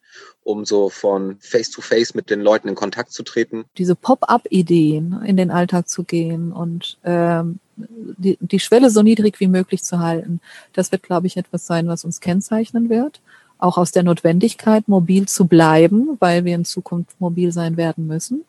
um 0.45 0.65
so 0.65 0.89
von 0.89 1.37
Face 1.41 1.71
to 1.71 1.81
Face 1.81 2.15
mit 2.15 2.31
den 2.31 2.41
Leuten 2.41 2.69
in 2.69 2.75
Kontakt 2.77 3.13
zu 3.13 3.25
treten. 3.25 3.65
Diese 3.77 3.97
Pop-up-Ideen 3.97 5.21
in 5.25 5.37
den 5.37 5.51
Alltag 5.51 5.89
zu 5.89 6.05
gehen 6.05 6.53
und 6.53 6.99
ähm, 7.05 7.59
die, 7.77 8.39
die 8.41 8.61
Schwelle 8.61 8.91
so 8.91 9.03
niedrig 9.03 9.41
wie 9.41 9.49
möglich 9.49 9.83
zu 9.83 9.99
halten, 9.99 10.41
das 10.73 10.93
wird, 10.93 11.03
glaube 11.03 11.27
ich, 11.27 11.37
etwas 11.37 11.67
sein, 11.67 11.89
was 11.89 12.05
uns 12.05 12.21
kennzeichnen 12.21 12.89
wird. 12.89 13.21
Auch 13.59 13.79
aus 13.79 13.91
der 13.91 14.03
Notwendigkeit, 14.03 14.87
mobil 14.87 15.27
zu 15.27 15.47
bleiben, 15.47 16.17
weil 16.21 16.45
wir 16.45 16.55
in 16.55 16.65
Zukunft 16.65 17.21
mobil 17.21 17.53
sein 17.53 17.77
werden 17.77 18.07
müssen. 18.07 18.45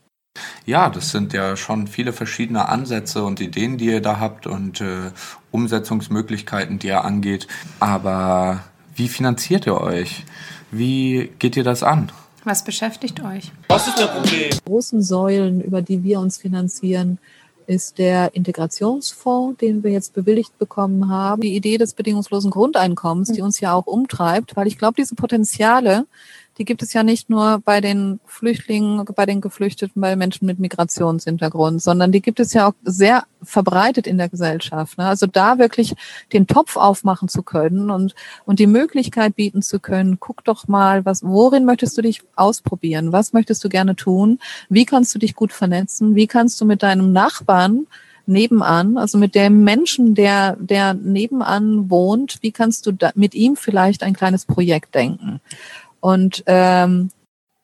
Ja, 0.65 0.89
das 0.89 1.11
sind 1.11 1.33
ja 1.33 1.55
schon 1.55 1.87
viele 1.87 2.13
verschiedene 2.13 2.69
Ansätze 2.69 3.23
und 3.23 3.39
Ideen, 3.39 3.77
die 3.77 3.85
ihr 3.85 4.01
da 4.01 4.19
habt 4.19 4.47
und 4.47 4.81
äh, 4.81 5.11
Umsetzungsmöglichkeiten, 5.51 6.79
die 6.79 6.87
ihr 6.87 7.03
angeht. 7.03 7.47
Aber 7.79 8.63
wie 8.95 9.07
finanziert 9.07 9.65
ihr 9.65 9.79
euch? 9.79 10.25
Wie 10.71 11.31
geht 11.39 11.55
ihr 11.55 11.63
das 11.63 11.83
an? 11.83 12.11
Was 12.43 12.63
beschäftigt 12.63 13.21
euch? 13.23 13.51
Was 13.67 13.87
ist 13.87 13.99
das 13.99 14.11
Problem? 14.11 14.49
Großen 14.65 15.01
Säulen, 15.01 15.61
über 15.61 15.81
die 15.81 16.03
wir 16.03 16.19
uns 16.19 16.37
finanzieren, 16.37 17.19
ist 17.67 17.97
der 17.97 18.33
Integrationsfonds, 18.33 19.57
den 19.59 19.83
wir 19.83 19.91
jetzt 19.91 20.13
bewilligt 20.13 20.57
bekommen 20.57 21.09
haben. 21.09 21.41
Die 21.41 21.55
Idee 21.55 21.77
des 21.77 21.93
bedingungslosen 21.93 22.49
Grundeinkommens, 22.49 23.33
die 23.33 23.41
uns 23.41 23.59
ja 23.59 23.73
auch 23.73 23.85
umtreibt, 23.85 24.55
weil 24.55 24.67
ich 24.67 24.77
glaube, 24.77 24.95
diese 24.97 25.15
Potenziale, 25.15 26.07
die 26.57 26.65
gibt 26.65 26.81
es 26.81 26.93
ja 26.93 27.03
nicht 27.03 27.29
nur 27.29 27.61
bei 27.63 27.81
den 27.81 28.19
Flüchtlingen, 28.25 29.05
bei 29.15 29.25
den 29.25 29.41
Geflüchteten, 29.41 30.01
bei 30.01 30.15
Menschen 30.15 30.45
mit 30.45 30.59
Migrationshintergrund, 30.59 31.81
sondern 31.81 32.11
die 32.11 32.21
gibt 32.21 32.39
es 32.39 32.53
ja 32.53 32.67
auch 32.67 32.73
sehr 32.83 33.23
verbreitet 33.43 34.07
in 34.07 34.17
der 34.17 34.29
Gesellschaft. 34.29 34.97
Ne? 34.97 35.05
Also 35.05 35.27
da 35.27 35.59
wirklich 35.59 35.93
den 36.33 36.47
Topf 36.47 36.75
aufmachen 36.75 37.29
zu 37.29 37.43
können 37.43 37.91
und, 37.91 38.15
und 38.45 38.59
die 38.59 38.67
Möglichkeit 38.67 39.35
bieten 39.35 39.61
zu 39.61 39.79
können, 39.79 40.19
guck 40.19 40.43
doch 40.43 40.67
mal, 40.67 41.05
was, 41.05 41.23
worin 41.23 41.65
möchtest 41.65 41.97
du 41.97 42.01
dich 42.01 42.21
ausprobieren? 42.35 43.11
Was 43.11 43.33
möchtest 43.33 43.63
du 43.63 43.69
gerne 43.69 43.95
tun? 43.95 44.39
Wie 44.69 44.85
kannst 44.85 45.13
du 45.13 45.19
dich 45.19 45.35
gut 45.35 45.53
vernetzen? 45.53 46.15
Wie 46.15 46.27
kannst 46.27 46.59
du 46.59 46.65
mit 46.65 46.81
deinem 46.81 47.11
Nachbarn 47.11 47.87
nebenan, 48.27 48.97
also 48.97 49.17
mit 49.17 49.35
dem 49.35 49.63
Menschen, 49.63 50.13
der, 50.13 50.57
der 50.59 50.93
nebenan 50.93 51.89
wohnt, 51.89 52.39
wie 52.41 52.51
kannst 52.51 52.85
du 52.85 52.91
da, 52.91 53.11
mit 53.15 53.33
ihm 53.33 53.55
vielleicht 53.55 54.03
ein 54.03 54.13
kleines 54.13 54.45
Projekt 54.45 54.95
denken? 54.95 55.39
Und, 55.99 56.43
ähm, 56.47 57.11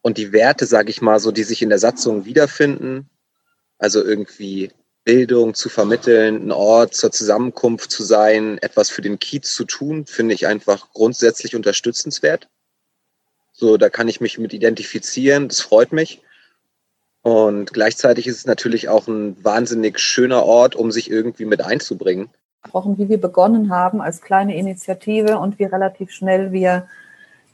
und 0.01 0.17
die 0.17 0.33
Werte, 0.33 0.65
sage 0.65 0.89
ich 0.89 1.01
mal, 1.01 1.19
so, 1.19 1.31
die 1.31 1.43
sich 1.43 1.61
in 1.61 1.69
der 1.69 1.79
Satzung 1.79 2.25
wiederfinden, 2.25 3.09
also 3.77 4.03
irgendwie 4.03 4.71
Bildung 5.03 5.53
zu 5.53 5.69
vermitteln, 5.69 6.47
ein 6.47 6.51
Ort 6.51 6.95
zur 6.95 7.11
Zusammenkunft 7.11 7.91
zu 7.91 8.03
sein, 8.03 8.57
etwas 8.59 8.89
für 8.89 9.01
den 9.01 9.19
Kiez 9.19 9.53
zu 9.53 9.65
tun, 9.65 10.05
finde 10.05 10.33
ich 10.33 10.47
einfach 10.47 10.91
grundsätzlich 10.93 11.55
unterstützenswert. 11.55 12.47
So, 13.51 13.77
da 13.77 13.89
kann 13.89 14.07
ich 14.07 14.21
mich 14.21 14.39
mit 14.39 14.53
identifizieren, 14.53 15.47
das 15.47 15.61
freut 15.61 15.91
mich. 15.91 16.21
Und 17.21 17.71
gleichzeitig 17.73 18.27
ist 18.27 18.37
es 18.37 18.45
natürlich 18.45 18.89
auch 18.89 19.07
ein 19.07 19.41
wahnsinnig 19.43 19.99
schöner 19.99 20.43
Ort, 20.43 20.75
um 20.75 20.91
sich 20.91 21.09
irgendwie 21.09 21.45
mit 21.45 21.61
einzubringen. 21.61 22.29
Wie 22.73 23.09
wir 23.09 23.19
begonnen 23.19 23.69
haben 23.69 24.01
als 24.01 24.21
kleine 24.21 24.57
Initiative 24.57 25.37
und 25.37 25.59
wie 25.59 25.65
relativ 25.65 26.11
schnell 26.11 26.51
wir 26.51 26.87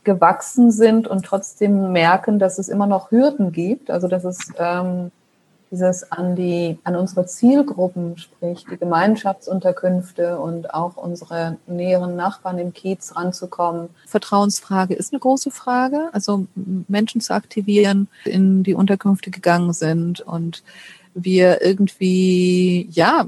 gewachsen 0.03 0.72
sind 0.72 1.08
und 1.08 1.25
trotzdem 1.25 1.91
merken, 1.91 2.39
dass 2.39 2.58
es 2.58 2.70
immer 2.70 2.88
noch 2.88 3.12
Hürden 3.12 3.51
gibt. 3.51 3.91
Also 3.91 4.08
dass 4.08 4.24
es 4.24 4.39
ähm, 4.58 5.12
dieses 5.72 6.12
an 6.12 6.36
die 6.36 6.79
an 6.84 6.96
unsere 6.96 7.25
Zielgruppen, 7.25 8.18
sprich 8.18 8.65
die 8.70 8.77
Gemeinschaftsunterkünfte 8.77 10.39
und 10.39 10.74
auch 10.74 10.98
unsere 10.98 11.58
näheren 11.68 12.15
Nachbarn 12.15 12.58
im 12.58 12.74
Kiez 12.74 13.15
ranzukommen. 13.15 13.89
Vertrauensfrage 14.08 14.96
ist 14.96 15.13
eine 15.13 15.20
große 15.20 15.51
Frage. 15.51 16.10
Also 16.12 16.48
Menschen 16.88 17.22
zu 17.22 17.34
aktivieren, 17.34 18.08
in 18.25 18.63
die 18.63 18.74
Unterkünfte 18.74 19.32
gegangen 19.32 19.74
sind 19.74 20.22
und 20.22 20.63
wir 21.13 21.62
irgendwie 21.62 22.88
ja 22.91 23.27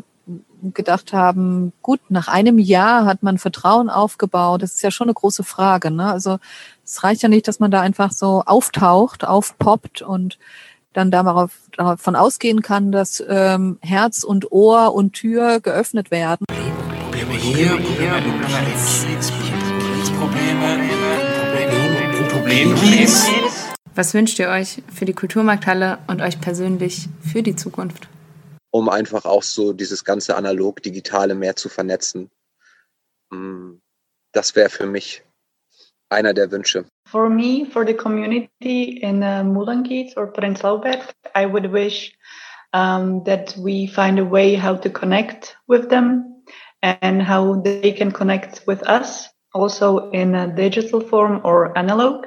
gedacht 0.74 1.14
haben, 1.14 1.74
gut, 1.82 2.00
nach 2.10 2.28
einem 2.28 2.60
Jahr 2.60 3.06
hat 3.06 3.24
man 3.24 3.38
Vertrauen 3.38 3.90
aufgebaut. 3.90 4.62
Das 4.62 4.74
ist 4.74 4.82
ja 4.82 4.92
schon 4.92 5.06
eine 5.06 5.14
große 5.14 5.44
Frage. 5.44 5.92
Ne? 5.92 6.06
Also 6.12 6.38
es 6.84 7.04
reicht 7.04 7.24
ja 7.24 7.30
nicht, 7.30 7.48
dass 7.48 7.60
man 7.60 7.72
da 7.72 7.82
einfach 7.82 8.12
so 8.12 8.44
auftaucht, 8.46 9.26
aufpoppt 9.26 10.02
und 10.02 10.38
dann 10.94 11.12
darauf, 11.12 11.52
davon 11.78 12.16
ausgehen 12.16 12.62
kann, 12.62 12.92
dass 12.92 13.24
ähm, 13.28 13.80
Herz 13.82 14.24
und 14.24 14.52
Ohr 14.52 14.94
und 14.94 15.14
Tür 15.14 15.60
geöffnet 15.60 16.12
werden. 16.12 16.46
Probleme 16.48 17.34
hier, 17.34 17.70
Probleme 17.70 18.22
Probleme, 20.20 20.92
Probleme, 22.30 22.76
Probleme, 22.76 22.76
Was 23.96 24.14
wünscht 24.14 24.40
ihr 24.40 24.50
euch 24.50 24.84
für 24.94 25.06
die 25.06 25.14
Kulturmarkthalle 25.14 25.98
und 26.08 26.22
euch 26.22 26.40
persönlich 26.40 27.10
für 27.22 27.44
die 27.44 27.56
Zukunft? 27.56 28.08
Um 28.72 28.90
einfach 28.90 29.26
auch 29.26 29.44
so 29.44 29.74
dieses 29.74 30.04
ganze 30.04 30.36
analog-digitale 30.36 31.36
mehr 31.36 31.56
zu 31.56 31.70
vernetzen. 31.70 32.30
Mm, 33.30 33.76
das 34.32 34.56
wäre 34.56 34.70
für 34.70 34.86
mich 34.86 35.24
einer 36.10 36.34
der 36.34 36.52
Wünsche. 36.52 36.86
For 37.08 37.30
me, 37.30 37.66
for 37.66 37.86
the 37.86 37.94
community 37.94 39.00
in 39.02 39.22
uh, 39.22 39.44
Mulangit 39.44 40.16
or 40.18 40.28
Prenzlauberg, 40.28 41.14
I 41.36 41.46
would 41.46 41.72
wish 41.72 42.14
um, 42.74 43.24
that 43.26 43.56
we 43.58 43.88
find 43.88 44.20
a 44.20 44.26
way 44.26 44.56
how 44.56 44.76
to 44.76 44.90
connect 44.90 45.58
with 45.68 45.90
them 45.90 46.44
and 46.82 47.22
how 47.22 47.62
they 47.62 47.94
can 47.94 48.12
connect 48.12 48.66
with 48.66 48.82
us, 48.88 49.30
also 49.54 50.10
in 50.12 50.36
a 50.36 50.48
digital 50.48 51.02
form 51.02 51.42
or 51.44 51.78
analog. 51.78 52.26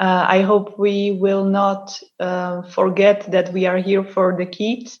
uh, 0.00 0.24
I 0.26 0.40
hope 0.40 0.78
we 0.78 1.12
will 1.12 1.44
not 1.44 2.00
uh, 2.18 2.62
forget 2.62 3.30
that 3.30 3.52
we 3.52 3.66
are 3.66 3.76
here 3.76 4.02
for 4.02 4.34
the 4.36 4.46
kids 4.46 4.98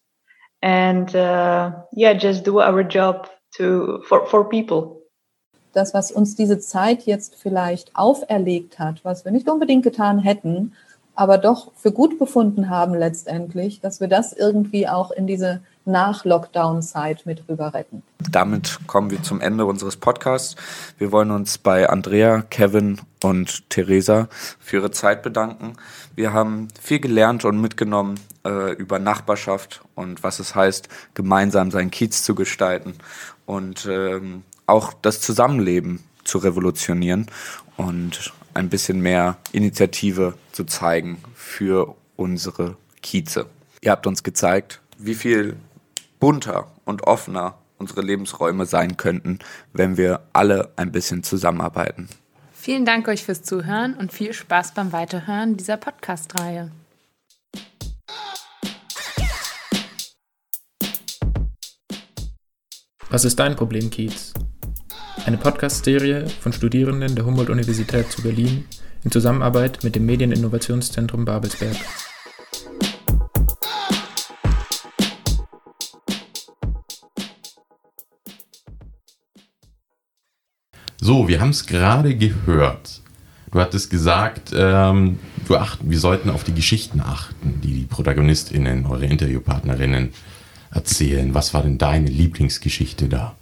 and 0.62 1.14
uh, 1.14 1.72
yeah, 1.92 2.12
just 2.12 2.44
do 2.44 2.60
our 2.60 2.82
job 2.82 3.28
to 3.56 4.02
for, 4.06 4.26
for 4.26 4.48
people. 4.48 4.96
Das, 5.72 5.94
was 5.94 6.10
uns 6.10 6.34
diese 6.34 6.58
Zeit 6.58 7.02
jetzt 7.06 7.36
vielleicht 7.36 7.94
auferlegt 7.94 8.78
hat, 8.78 9.04
was 9.04 9.24
wir 9.24 9.30
nicht 9.32 9.48
unbedingt 9.48 9.84
getan 9.84 10.18
hätten, 10.18 10.72
aber 11.14 11.38
doch 11.38 11.72
für 11.76 11.92
gut 11.92 12.18
befunden 12.18 12.70
haben 12.70 12.94
letztendlich, 12.94 13.80
dass 13.80 14.00
wir 14.00 14.08
das 14.08 14.32
irgendwie 14.32 14.88
auch 14.88 15.10
in 15.10 15.26
diese 15.26 15.60
Nach-Lockdown-Zeit 15.90 17.26
mit 17.26 17.48
rüber 17.48 17.74
retten. 17.74 18.02
Damit 18.30 18.78
kommen 18.86 19.10
wir 19.10 19.22
zum 19.22 19.40
Ende 19.40 19.66
unseres 19.66 19.96
Podcasts. 19.96 20.56
Wir 20.98 21.12
wollen 21.12 21.30
uns 21.30 21.58
bei 21.58 21.88
Andrea, 21.88 22.42
Kevin 22.42 23.00
und 23.22 23.68
Theresa 23.70 24.28
für 24.58 24.78
ihre 24.78 24.90
Zeit 24.90 25.22
bedanken. 25.22 25.74
Wir 26.14 26.32
haben 26.32 26.68
viel 26.80 27.00
gelernt 27.00 27.44
und 27.44 27.60
mitgenommen 27.60 28.20
äh, 28.44 28.72
über 28.74 28.98
Nachbarschaft 28.98 29.82
und 29.94 30.22
was 30.22 30.38
es 30.38 30.54
heißt, 30.54 30.88
gemeinsam 31.14 31.70
seinen 31.70 31.90
Kiez 31.90 32.22
zu 32.22 32.34
gestalten 32.34 32.94
und 33.46 33.86
ähm, 33.90 34.44
auch 34.66 34.92
das 34.92 35.20
Zusammenleben 35.20 36.00
zu 36.24 36.38
revolutionieren 36.38 37.26
und 37.76 38.32
ein 38.54 38.68
bisschen 38.68 39.00
mehr 39.00 39.36
Initiative 39.52 40.34
zu 40.52 40.64
zeigen 40.64 41.22
für 41.34 41.94
unsere 42.16 42.76
Kieze. 43.02 43.46
Ihr 43.80 43.90
habt 43.90 44.06
uns 44.06 44.22
gezeigt, 44.22 44.80
wie 44.98 45.14
viel 45.14 45.56
bunter 46.20 46.70
und 46.84 47.02
offener 47.04 47.58
unsere 47.78 48.02
Lebensräume 48.02 48.66
sein 48.66 48.96
könnten, 48.96 49.38
wenn 49.72 49.96
wir 49.96 50.20
alle 50.32 50.70
ein 50.76 50.92
bisschen 50.92 51.22
zusammenarbeiten. 51.22 52.08
Vielen 52.52 52.84
Dank 52.84 53.08
euch 53.08 53.24
fürs 53.24 53.42
Zuhören 53.42 53.94
und 53.94 54.12
viel 54.12 54.34
Spaß 54.34 54.74
beim 54.74 54.92
Weiterhören 54.92 55.56
dieser 55.56 55.78
Podcast-Reihe. 55.78 56.70
Was 63.08 63.24
ist 63.24 63.40
dein 63.40 63.56
Problem, 63.56 63.90
Kiez? 63.90 64.34
Eine 65.26 65.38
Podcast-Serie 65.38 66.28
von 66.28 66.52
Studierenden 66.52 67.14
der 67.14 67.24
Humboldt-Universität 67.24 68.12
zu 68.12 68.22
Berlin 68.22 68.66
in 69.04 69.10
Zusammenarbeit 69.10 69.82
mit 69.82 69.96
dem 69.96 70.06
Medieninnovationszentrum 70.06 71.24
Babelsberg. 71.24 71.76
So, 81.10 81.26
wir 81.26 81.40
haben 81.40 81.50
es 81.50 81.66
gerade 81.66 82.14
gehört. 82.14 83.00
Du 83.50 83.58
hattest 83.58 83.90
gesagt, 83.90 84.52
ähm, 84.56 85.18
du 85.48 85.56
achten, 85.56 85.90
wir 85.90 85.98
sollten 85.98 86.30
auf 86.30 86.44
die 86.44 86.54
Geschichten 86.54 87.00
achten, 87.00 87.60
die 87.64 87.74
die 87.74 87.82
ProtagonistInnen, 87.82 88.86
eure 88.86 89.06
Interviewpartnerinnen 89.06 90.10
erzählen. 90.72 91.34
Was 91.34 91.52
war 91.52 91.64
denn 91.64 91.78
deine 91.78 92.08
Lieblingsgeschichte 92.08 93.08
da? 93.08 93.34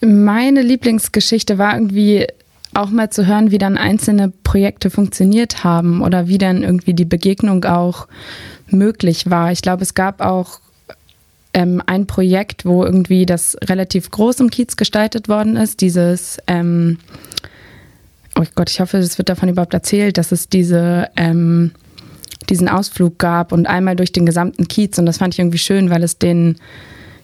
Meine 0.00 0.62
Lieblingsgeschichte 0.62 1.58
war 1.58 1.74
irgendwie 1.74 2.26
auch 2.72 2.88
mal 2.88 3.10
zu 3.10 3.26
hören, 3.26 3.50
wie 3.50 3.58
dann 3.58 3.76
einzelne 3.76 4.32
Projekte 4.42 4.88
funktioniert 4.88 5.64
haben 5.64 6.00
oder 6.00 6.26
wie 6.26 6.38
dann 6.38 6.62
irgendwie 6.62 6.94
die 6.94 7.04
Begegnung 7.04 7.66
auch 7.66 8.08
möglich 8.70 9.28
war. 9.28 9.52
Ich 9.52 9.60
glaube, 9.60 9.82
es 9.82 9.92
gab 9.92 10.22
auch 10.22 10.61
ähm, 11.54 11.82
ein 11.86 12.06
Projekt, 12.06 12.64
wo 12.64 12.84
irgendwie 12.84 13.26
das 13.26 13.56
relativ 13.64 14.10
groß 14.10 14.40
im 14.40 14.50
Kiez 14.50 14.76
gestaltet 14.76 15.28
worden 15.28 15.56
ist. 15.56 15.80
Dieses, 15.80 16.38
ähm, 16.46 16.98
oh 18.38 18.44
Gott, 18.54 18.70
ich 18.70 18.80
hoffe, 18.80 18.98
es 18.98 19.18
wird 19.18 19.28
davon 19.28 19.48
überhaupt 19.48 19.74
erzählt, 19.74 20.18
dass 20.18 20.32
es 20.32 20.48
diese, 20.48 21.08
ähm, 21.16 21.72
diesen 22.48 22.68
Ausflug 22.68 23.18
gab 23.18 23.52
und 23.52 23.66
einmal 23.66 23.96
durch 23.96 24.12
den 24.12 24.26
gesamten 24.26 24.68
Kiez. 24.68 24.98
Und 24.98 25.06
das 25.06 25.18
fand 25.18 25.34
ich 25.34 25.40
irgendwie 25.40 25.58
schön, 25.58 25.90
weil 25.90 26.02
es 26.02 26.18
den 26.18 26.56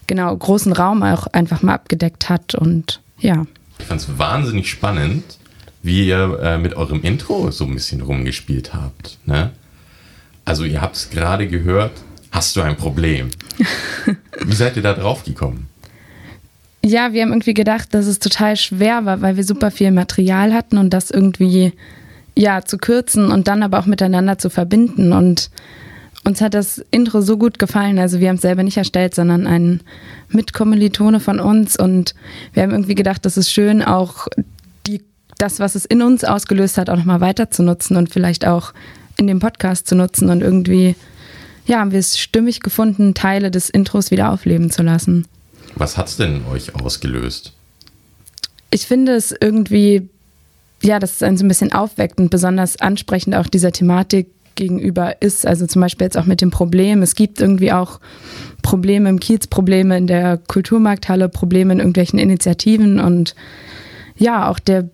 genau 0.06 0.36
großen 0.36 0.72
Raum 0.72 1.02
auch 1.02 1.26
einfach 1.28 1.62
mal 1.62 1.74
abgedeckt 1.74 2.28
hat. 2.28 2.54
Und 2.54 3.00
ja. 3.18 3.46
Ich 3.78 3.86
fand 3.86 4.00
es 4.00 4.18
wahnsinnig 4.18 4.70
spannend, 4.70 5.38
wie 5.82 6.06
ihr 6.06 6.38
äh, 6.42 6.58
mit 6.58 6.74
eurem 6.74 7.02
Intro 7.02 7.50
so 7.50 7.64
ein 7.64 7.74
bisschen 7.74 8.00
rumgespielt 8.00 8.74
habt. 8.74 9.18
Ne? 9.26 9.50
Also 10.44 10.64
ihr 10.64 10.80
habt 10.80 10.96
es 10.96 11.10
gerade 11.10 11.46
gehört, 11.46 11.92
hast 12.30 12.56
du 12.56 12.62
ein 12.62 12.76
Problem. 12.76 13.30
Wie 14.44 14.54
seid 14.54 14.76
ihr 14.76 14.82
da 14.82 14.94
drauf 14.94 15.24
gekommen? 15.24 15.68
Ja, 16.84 17.12
wir 17.12 17.22
haben 17.22 17.32
irgendwie 17.32 17.54
gedacht, 17.54 17.92
dass 17.92 18.06
es 18.06 18.18
total 18.18 18.56
schwer 18.56 19.04
war, 19.04 19.20
weil 19.20 19.36
wir 19.36 19.44
super 19.44 19.70
viel 19.70 19.90
Material 19.90 20.54
hatten 20.54 20.78
und 20.78 20.90
das 20.90 21.10
irgendwie 21.10 21.72
ja 22.36 22.64
zu 22.64 22.78
kürzen 22.78 23.30
und 23.30 23.48
dann 23.48 23.62
aber 23.62 23.80
auch 23.80 23.86
miteinander 23.86 24.38
zu 24.38 24.48
verbinden. 24.48 25.12
Und 25.12 25.50
uns 26.24 26.40
hat 26.40 26.54
das 26.54 26.78
Intro 26.90 27.20
so 27.20 27.36
gut 27.36 27.58
gefallen. 27.58 27.98
Also 27.98 28.20
wir 28.20 28.28
haben 28.28 28.36
es 28.36 28.42
selber 28.42 28.62
nicht 28.62 28.76
erstellt, 28.76 29.14
sondern 29.14 29.46
ein 29.46 29.80
Mitkommilitone 30.28 31.20
von 31.20 31.40
uns. 31.40 31.76
Und 31.76 32.14
wir 32.52 32.62
haben 32.62 32.70
irgendwie 32.70 32.94
gedacht, 32.94 33.24
das 33.24 33.36
ist 33.36 33.50
schön, 33.50 33.82
auch 33.82 34.28
die, 34.86 35.02
das, 35.36 35.58
was 35.58 35.74
es 35.74 35.84
in 35.84 36.00
uns 36.00 36.24
ausgelöst 36.24 36.78
hat, 36.78 36.90
auch 36.90 36.96
nochmal 36.96 37.20
weiter 37.20 37.50
zu 37.50 37.62
nutzen 37.62 37.96
und 37.96 38.10
vielleicht 38.10 38.46
auch 38.46 38.72
in 39.16 39.26
dem 39.26 39.40
Podcast 39.40 39.88
zu 39.88 39.96
nutzen 39.96 40.30
und 40.30 40.42
irgendwie 40.42 40.94
ja, 41.68 41.80
haben 41.80 41.92
wir 41.92 41.98
es 41.98 42.18
stimmig 42.18 42.60
gefunden, 42.60 43.14
Teile 43.14 43.50
des 43.50 43.68
Intros 43.70 44.10
wieder 44.10 44.32
aufleben 44.32 44.70
zu 44.70 44.82
lassen. 44.82 45.26
Was 45.76 45.96
hat 45.96 46.08
es 46.08 46.16
denn 46.16 46.42
euch 46.50 46.74
ausgelöst? 46.74 47.52
Ich 48.70 48.86
finde 48.86 49.12
es 49.12 49.34
irgendwie, 49.38 50.08
ja, 50.82 50.98
dass 50.98 51.16
es 51.16 51.22
einen 51.22 51.36
so 51.36 51.44
ein 51.44 51.48
bisschen 51.48 51.72
aufweckt 51.72 52.18
und 52.18 52.30
besonders 52.30 52.80
ansprechend 52.80 53.34
auch 53.36 53.46
dieser 53.46 53.70
Thematik 53.70 54.28
gegenüber 54.54 55.20
ist. 55.20 55.46
Also 55.46 55.66
zum 55.66 55.80
Beispiel 55.82 56.06
jetzt 56.06 56.18
auch 56.18 56.24
mit 56.24 56.40
dem 56.40 56.50
Problem. 56.50 57.02
Es 57.02 57.14
gibt 57.14 57.40
irgendwie 57.40 57.70
auch 57.70 58.00
Probleme 58.62 59.08
im 59.10 59.20
Kiez, 59.20 59.46
Probleme 59.46 59.96
in 59.96 60.06
der 60.06 60.38
Kulturmarkthalle, 60.38 61.28
Probleme 61.28 61.74
in 61.74 61.78
irgendwelchen 61.78 62.18
Initiativen 62.18 62.98
und 62.98 63.34
ja, 64.16 64.50
auch 64.50 64.58
der 64.58 64.88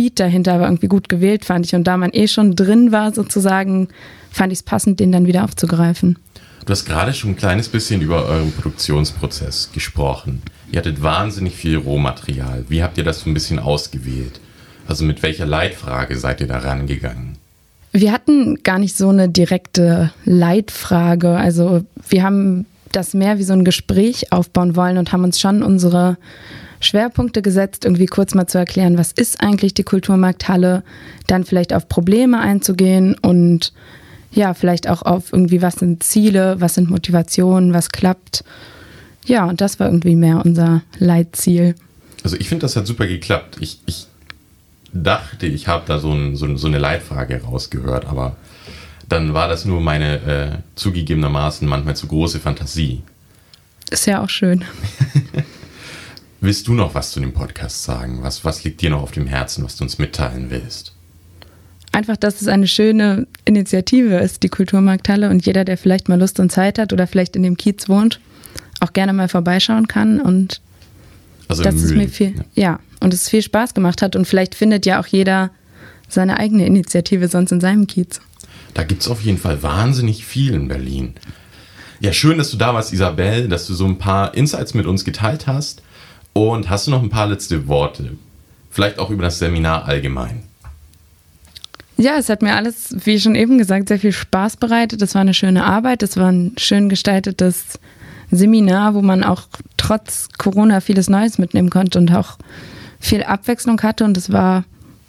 Beat 0.00 0.18
dahinter 0.18 0.58
war 0.60 0.66
irgendwie 0.66 0.88
gut 0.88 1.10
gewählt, 1.10 1.44
fand 1.44 1.66
ich. 1.66 1.74
Und 1.74 1.84
da 1.84 1.98
man 1.98 2.08
eh 2.14 2.26
schon 2.26 2.56
drin 2.56 2.90
war, 2.90 3.12
sozusagen, 3.12 3.88
fand 4.30 4.50
ich 4.50 4.60
es 4.60 4.62
passend, 4.62 4.98
den 4.98 5.12
dann 5.12 5.26
wieder 5.26 5.44
aufzugreifen. 5.44 6.18
Du 6.64 6.70
hast 6.70 6.86
gerade 6.86 7.12
schon 7.12 7.30
ein 7.30 7.36
kleines 7.36 7.68
bisschen 7.68 8.00
über 8.00 8.24
euren 8.24 8.50
Produktionsprozess 8.50 9.72
gesprochen. 9.74 10.40
Ihr 10.72 10.78
hattet 10.78 11.02
wahnsinnig 11.02 11.54
viel 11.54 11.76
Rohmaterial. 11.76 12.64
Wie 12.70 12.82
habt 12.82 12.96
ihr 12.96 13.04
das 13.04 13.20
so 13.20 13.28
ein 13.28 13.34
bisschen 13.34 13.58
ausgewählt? 13.58 14.40
Also 14.88 15.04
mit 15.04 15.22
welcher 15.22 15.44
Leitfrage 15.44 16.16
seid 16.16 16.40
ihr 16.40 16.46
da 16.46 16.58
rangegangen? 16.58 17.36
Wir 17.92 18.10
hatten 18.10 18.62
gar 18.62 18.78
nicht 18.78 18.96
so 18.96 19.10
eine 19.10 19.28
direkte 19.28 20.12
Leitfrage. 20.24 21.36
Also 21.36 21.84
wir 22.08 22.22
haben 22.22 22.64
das 22.92 23.14
mehr 23.14 23.38
wie 23.38 23.44
so 23.44 23.52
ein 23.52 23.64
Gespräch 23.64 24.32
aufbauen 24.32 24.76
wollen 24.76 24.98
und 24.98 25.12
haben 25.12 25.24
uns 25.24 25.40
schon 25.40 25.62
unsere 25.62 26.16
Schwerpunkte 26.80 27.42
gesetzt, 27.42 27.84
irgendwie 27.84 28.06
kurz 28.06 28.34
mal 28.34 28.46
zu 28.46 28.58
erklären, 28.58 28.96
was 28.96 29.12
ist 29.12 29.42
eigentlich 29.42 29.74
die 29.74 29.82
Kulturmarkthalle, 29.82 30.82
dann 31.26 31.44
vielleicht 31.44 31.74
auf 31.74 31.88
Probleme 31.88 32.40
einzugehen 32.40 33.16
und 33.20 33.72
ja, 34.32 34.54
vielleicht 34.54 34.88
auch 34.88 35.02
auf 35.02 35.32
irgendwie, 35.32 35.60
was 35.60 35.74
sind 35.74 36.02
Ziele, 36.02 36.60
was 36.60 36.74
sind 36.74 36.88
Motivationen, 36.88 37.74
was 37.74 37.90
klappt. 37.90 38.44
Ja, 39.26 39.44
und 39.44 39.60
das 39.60 39.78
war 39.78 39.88
irgendwie 39.88 40.16
mehr 40.16 40.42
unser 40.44 40.82
Leitziel. 40.98 41.74
Also 42.22 42.36
ich 42.36 42.48
finde, 42.48 42.62
das 42.62 42.76
hat 42.76 42.86
super 42.86 43.06
geklappt. 43.06 43.58
Ich, 43.60 43.80
ich 43.86 44.06
dachte, 44.92 45.46
ich 45.46 45.68
habe 45.68 45.84
da 45.86 45.98
so, 45.98 46.12
ein, 46.12 46.36
so, 46.36 46.56
so, 46.56 46.66
eine 46.66 46.78
Leitfrage 46.78 47.42
rausgehört, 47.42 48.06
aber 48.06 48.36
dann 49.10 49.34
war 49.34 49.48
das 49.48 49.64
nur 49.64 49.80
meine 49.80 50.14
äh, 50.22 50.58
zugegebenermaßen 50.76 51.68
manchmal 51.68 51.96
zu 51.96 52.06
große 52.06 52.40
Fantasie. 52.40 53.02
Ist 53.90 54.06
ja 54.06 54.22
auch 54.22 54.30
schön. 54.30 54.64
Willst 56.40 56.68
du 56.68 56.74
noch 56.74 56.94
was 56.94 57.10
zu 57.10 57.20
dem 57.20 57.32
Podcast 57.32 57.82
sagen? 57.82 58.22
Was, 58.22 58.44
was 58.44 58.64
liegt 58.64 58.80
dir 58.80 58.90
noch 58.90 59.02
auf 59.02 59.10
dem 59.10 59.26
Herzen, 59.26 59.64
was 59.64 59.76
du 59.76 59.84
uns 59.84 59.98
mitteilen 59.98 60.46
willst? 60.48 60.94
Einfach, 61.92 62.16
dass 62.16 62.40
es 62.40 62.46
eine 62.46 62.68
schöne 62.68 63.26
Initiative 63.44 64.16
ist, 64.18 64.44
die 64.44 64.48
Kulturmarkthalle, 64.48 65.28
und 65.28 65.44
jeder, 65.44 65.64
der 65.64 65.76
vielleicht 65.76 66.08
mal 66.08 66.18
Lust 66.18 66.38
und 66.38 66.52
Zeit 66.52 66.78
hat 66.78 66.92
oder 66.92 67.08
vielleicht 67.08 67.34
in 67.34 67.42
dem 67.42 67.56
Kiez 67.56 67.88
wohnt, 67.88 68.20
auch 68.78 68.92
gerne 68.92 69.12
mal 69.12 69.28
vorbeischauen 69.28 69.88
kann 69.88 70.20
und 70.20 70.60
also 71.48 71.64
dass 71.64 71.74
es 71.74 71.92
mir 71.92 72.08
viel, 72.08 72.36
ja. 72.54 72.62
ja, 72.62 72.80
und 73.00 73.12
es 73.12 73.28
viel 73.28 73.42
Spaß 73.42 73.74
gemacht 73.74 74.02
hat 74.02 74.14
und 74.14 74.24
vielleicht 74.24 74.54
findet 74.54 74.86
ja 74.86 75.00
auch 75.00 75.06
jeder 75.06 75.50
seine 76.08 76.38
eigene 76.38 76.64
Initiative 76.64 77.26
sonst 77.26 77.50
in 77.50 77.60
seinem 77.60 77.88
Kiez. 77.88 78.20
Da 78.74 78.84
gibt 78.84 79.02
es 79.02 79.08
auf 79.08 79.22
jeden 79.22 79.38
Fall 79.38 79.62
wahnsinnig 79.62 80.24
viel 80.24 80.54
in 80.54 80.68
Berlin. 80.68 81.14
Ja, 82.00 82.12
schön, 82.12 82.38
dass 82.38 82.50
du 82.50 82.56
da 82.56 82.72
warst, 82.72 82.92
Isabel, 82.92 83.48
dass 83.48 83.66
du 83.66 83.74
so 83.74 83.84
ein 83.84 83.98
paar 83.98 84.34
Insights 84.34 84.74
mit 84.74 84.86
uns 84.86 85.04
geteilt 85.04 85.46
hast. 85.46 85.82
Und 86.32 86.70
hast 86.70 86.86
du 86.86 86.90
noch 86.90 87.02
ein 87.02 87.10
paar 87.10 87.26
letzte 87.26 87.68
Worte? 87.68 88.12
Vielleicht 88.70 88.98
auch 88.98 89.10
über 89.10 89.24
das 89.24 89.38
Seminar 89.38 89.86
allgemein. 89.86 90.44
Ja, 91.96 92.16
es 92.16 92.30
hat 92.30 92.40
mir 92.40 92.56
alles, 92.56 92.94
wie 93.04 93.20
schon 93.20 93.34
eben 93.34 93.58
gesagt, 93.58 93.88
sehr 93.88 93.98
viel 93.98 94.12
Spaß 94.12 94.56
bereitet. 94.56 95.02
Es 95.02 95.14
war 95.14 95.20
eine 95.20 95.34
schöne 95.34 95.64
Arbeit. 95.64 96.02
Es 96.02 96.16
war 96.16 96.32
ein 96.32 96.52
schön 96.56 96.88
gestaltetes 96.88 97.78
Seminar, 98.30 98.94
wo 98.94 99.02
man 99.02 99.22
auch 99.22 99.42
trotz 99.76 100.28
Corona 100.38 100.80
vieles 100.80 101.10
Neues 101.10 101.36
mitnehmen 101.36 101.68
konnte 101.68 101.98
und 101.98 102.14
auch 102.14 102.38
viel 103.00 103.22
Abwechslung 103.24 103.82
hatte. 103.82 104.04
Und 104.04 104.16
es 104.16 104.32
war 104.32 104.64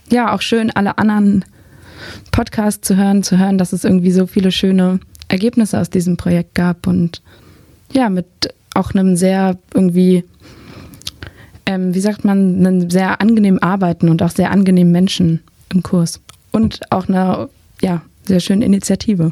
ja 0.09 0.33
auch 0.33 0.41
schön, 0.41 0.71
alle 0.71 0.97
anderen 0.97 1.45
Podcast 2.31 2.85
zu 2.85 2.95
hören, 2.95 3.23
zu 3.23 3.37
hören, 3.37 3.57
dass 3.57 3.73
es 3.73 3.83
irgendwie 3.83 4.11
so 4.11 4.27
viele 4.27 4.51
schöne 4.51 4.99
Ergebnisse 5.27 5.79
aus 5.79 5.89
diesem 5.89 6.17
Projekt 6.17 6.55
gab 6.55 6.87
und 6.87 7.21
ja, 7.93 8.09
mit 8.09 8.25
auch 8.73 8.93
einem 8.93 9.15
sehr 9.15 9.57
irgendwie, 9.73 10.23
ähm, 11.65 11.93
wie 11.93 11.99
sagt 11.99 12.23
man, 12.23 12.65
einem 12.65 12.89
sehr 12.89 13.21
angenehmen 13.21 13.61
Arbeiten 13.61 14.09
und 14.09 14.21
auch 14.23 14.29
sehr 14.29 14.51
angenehmen 14.51 14.91
Menschen 14.91 15.41
im 15.69 15.83
Kurs. 15.83 16.21
Und 16.51 16.79
auch 16.89 17.07
einer, 17.07 17.49
ja, 17.81 18.01
sehr 18.25 18.39
schönen 18.39 18.61
Initiative. 18.61 19.31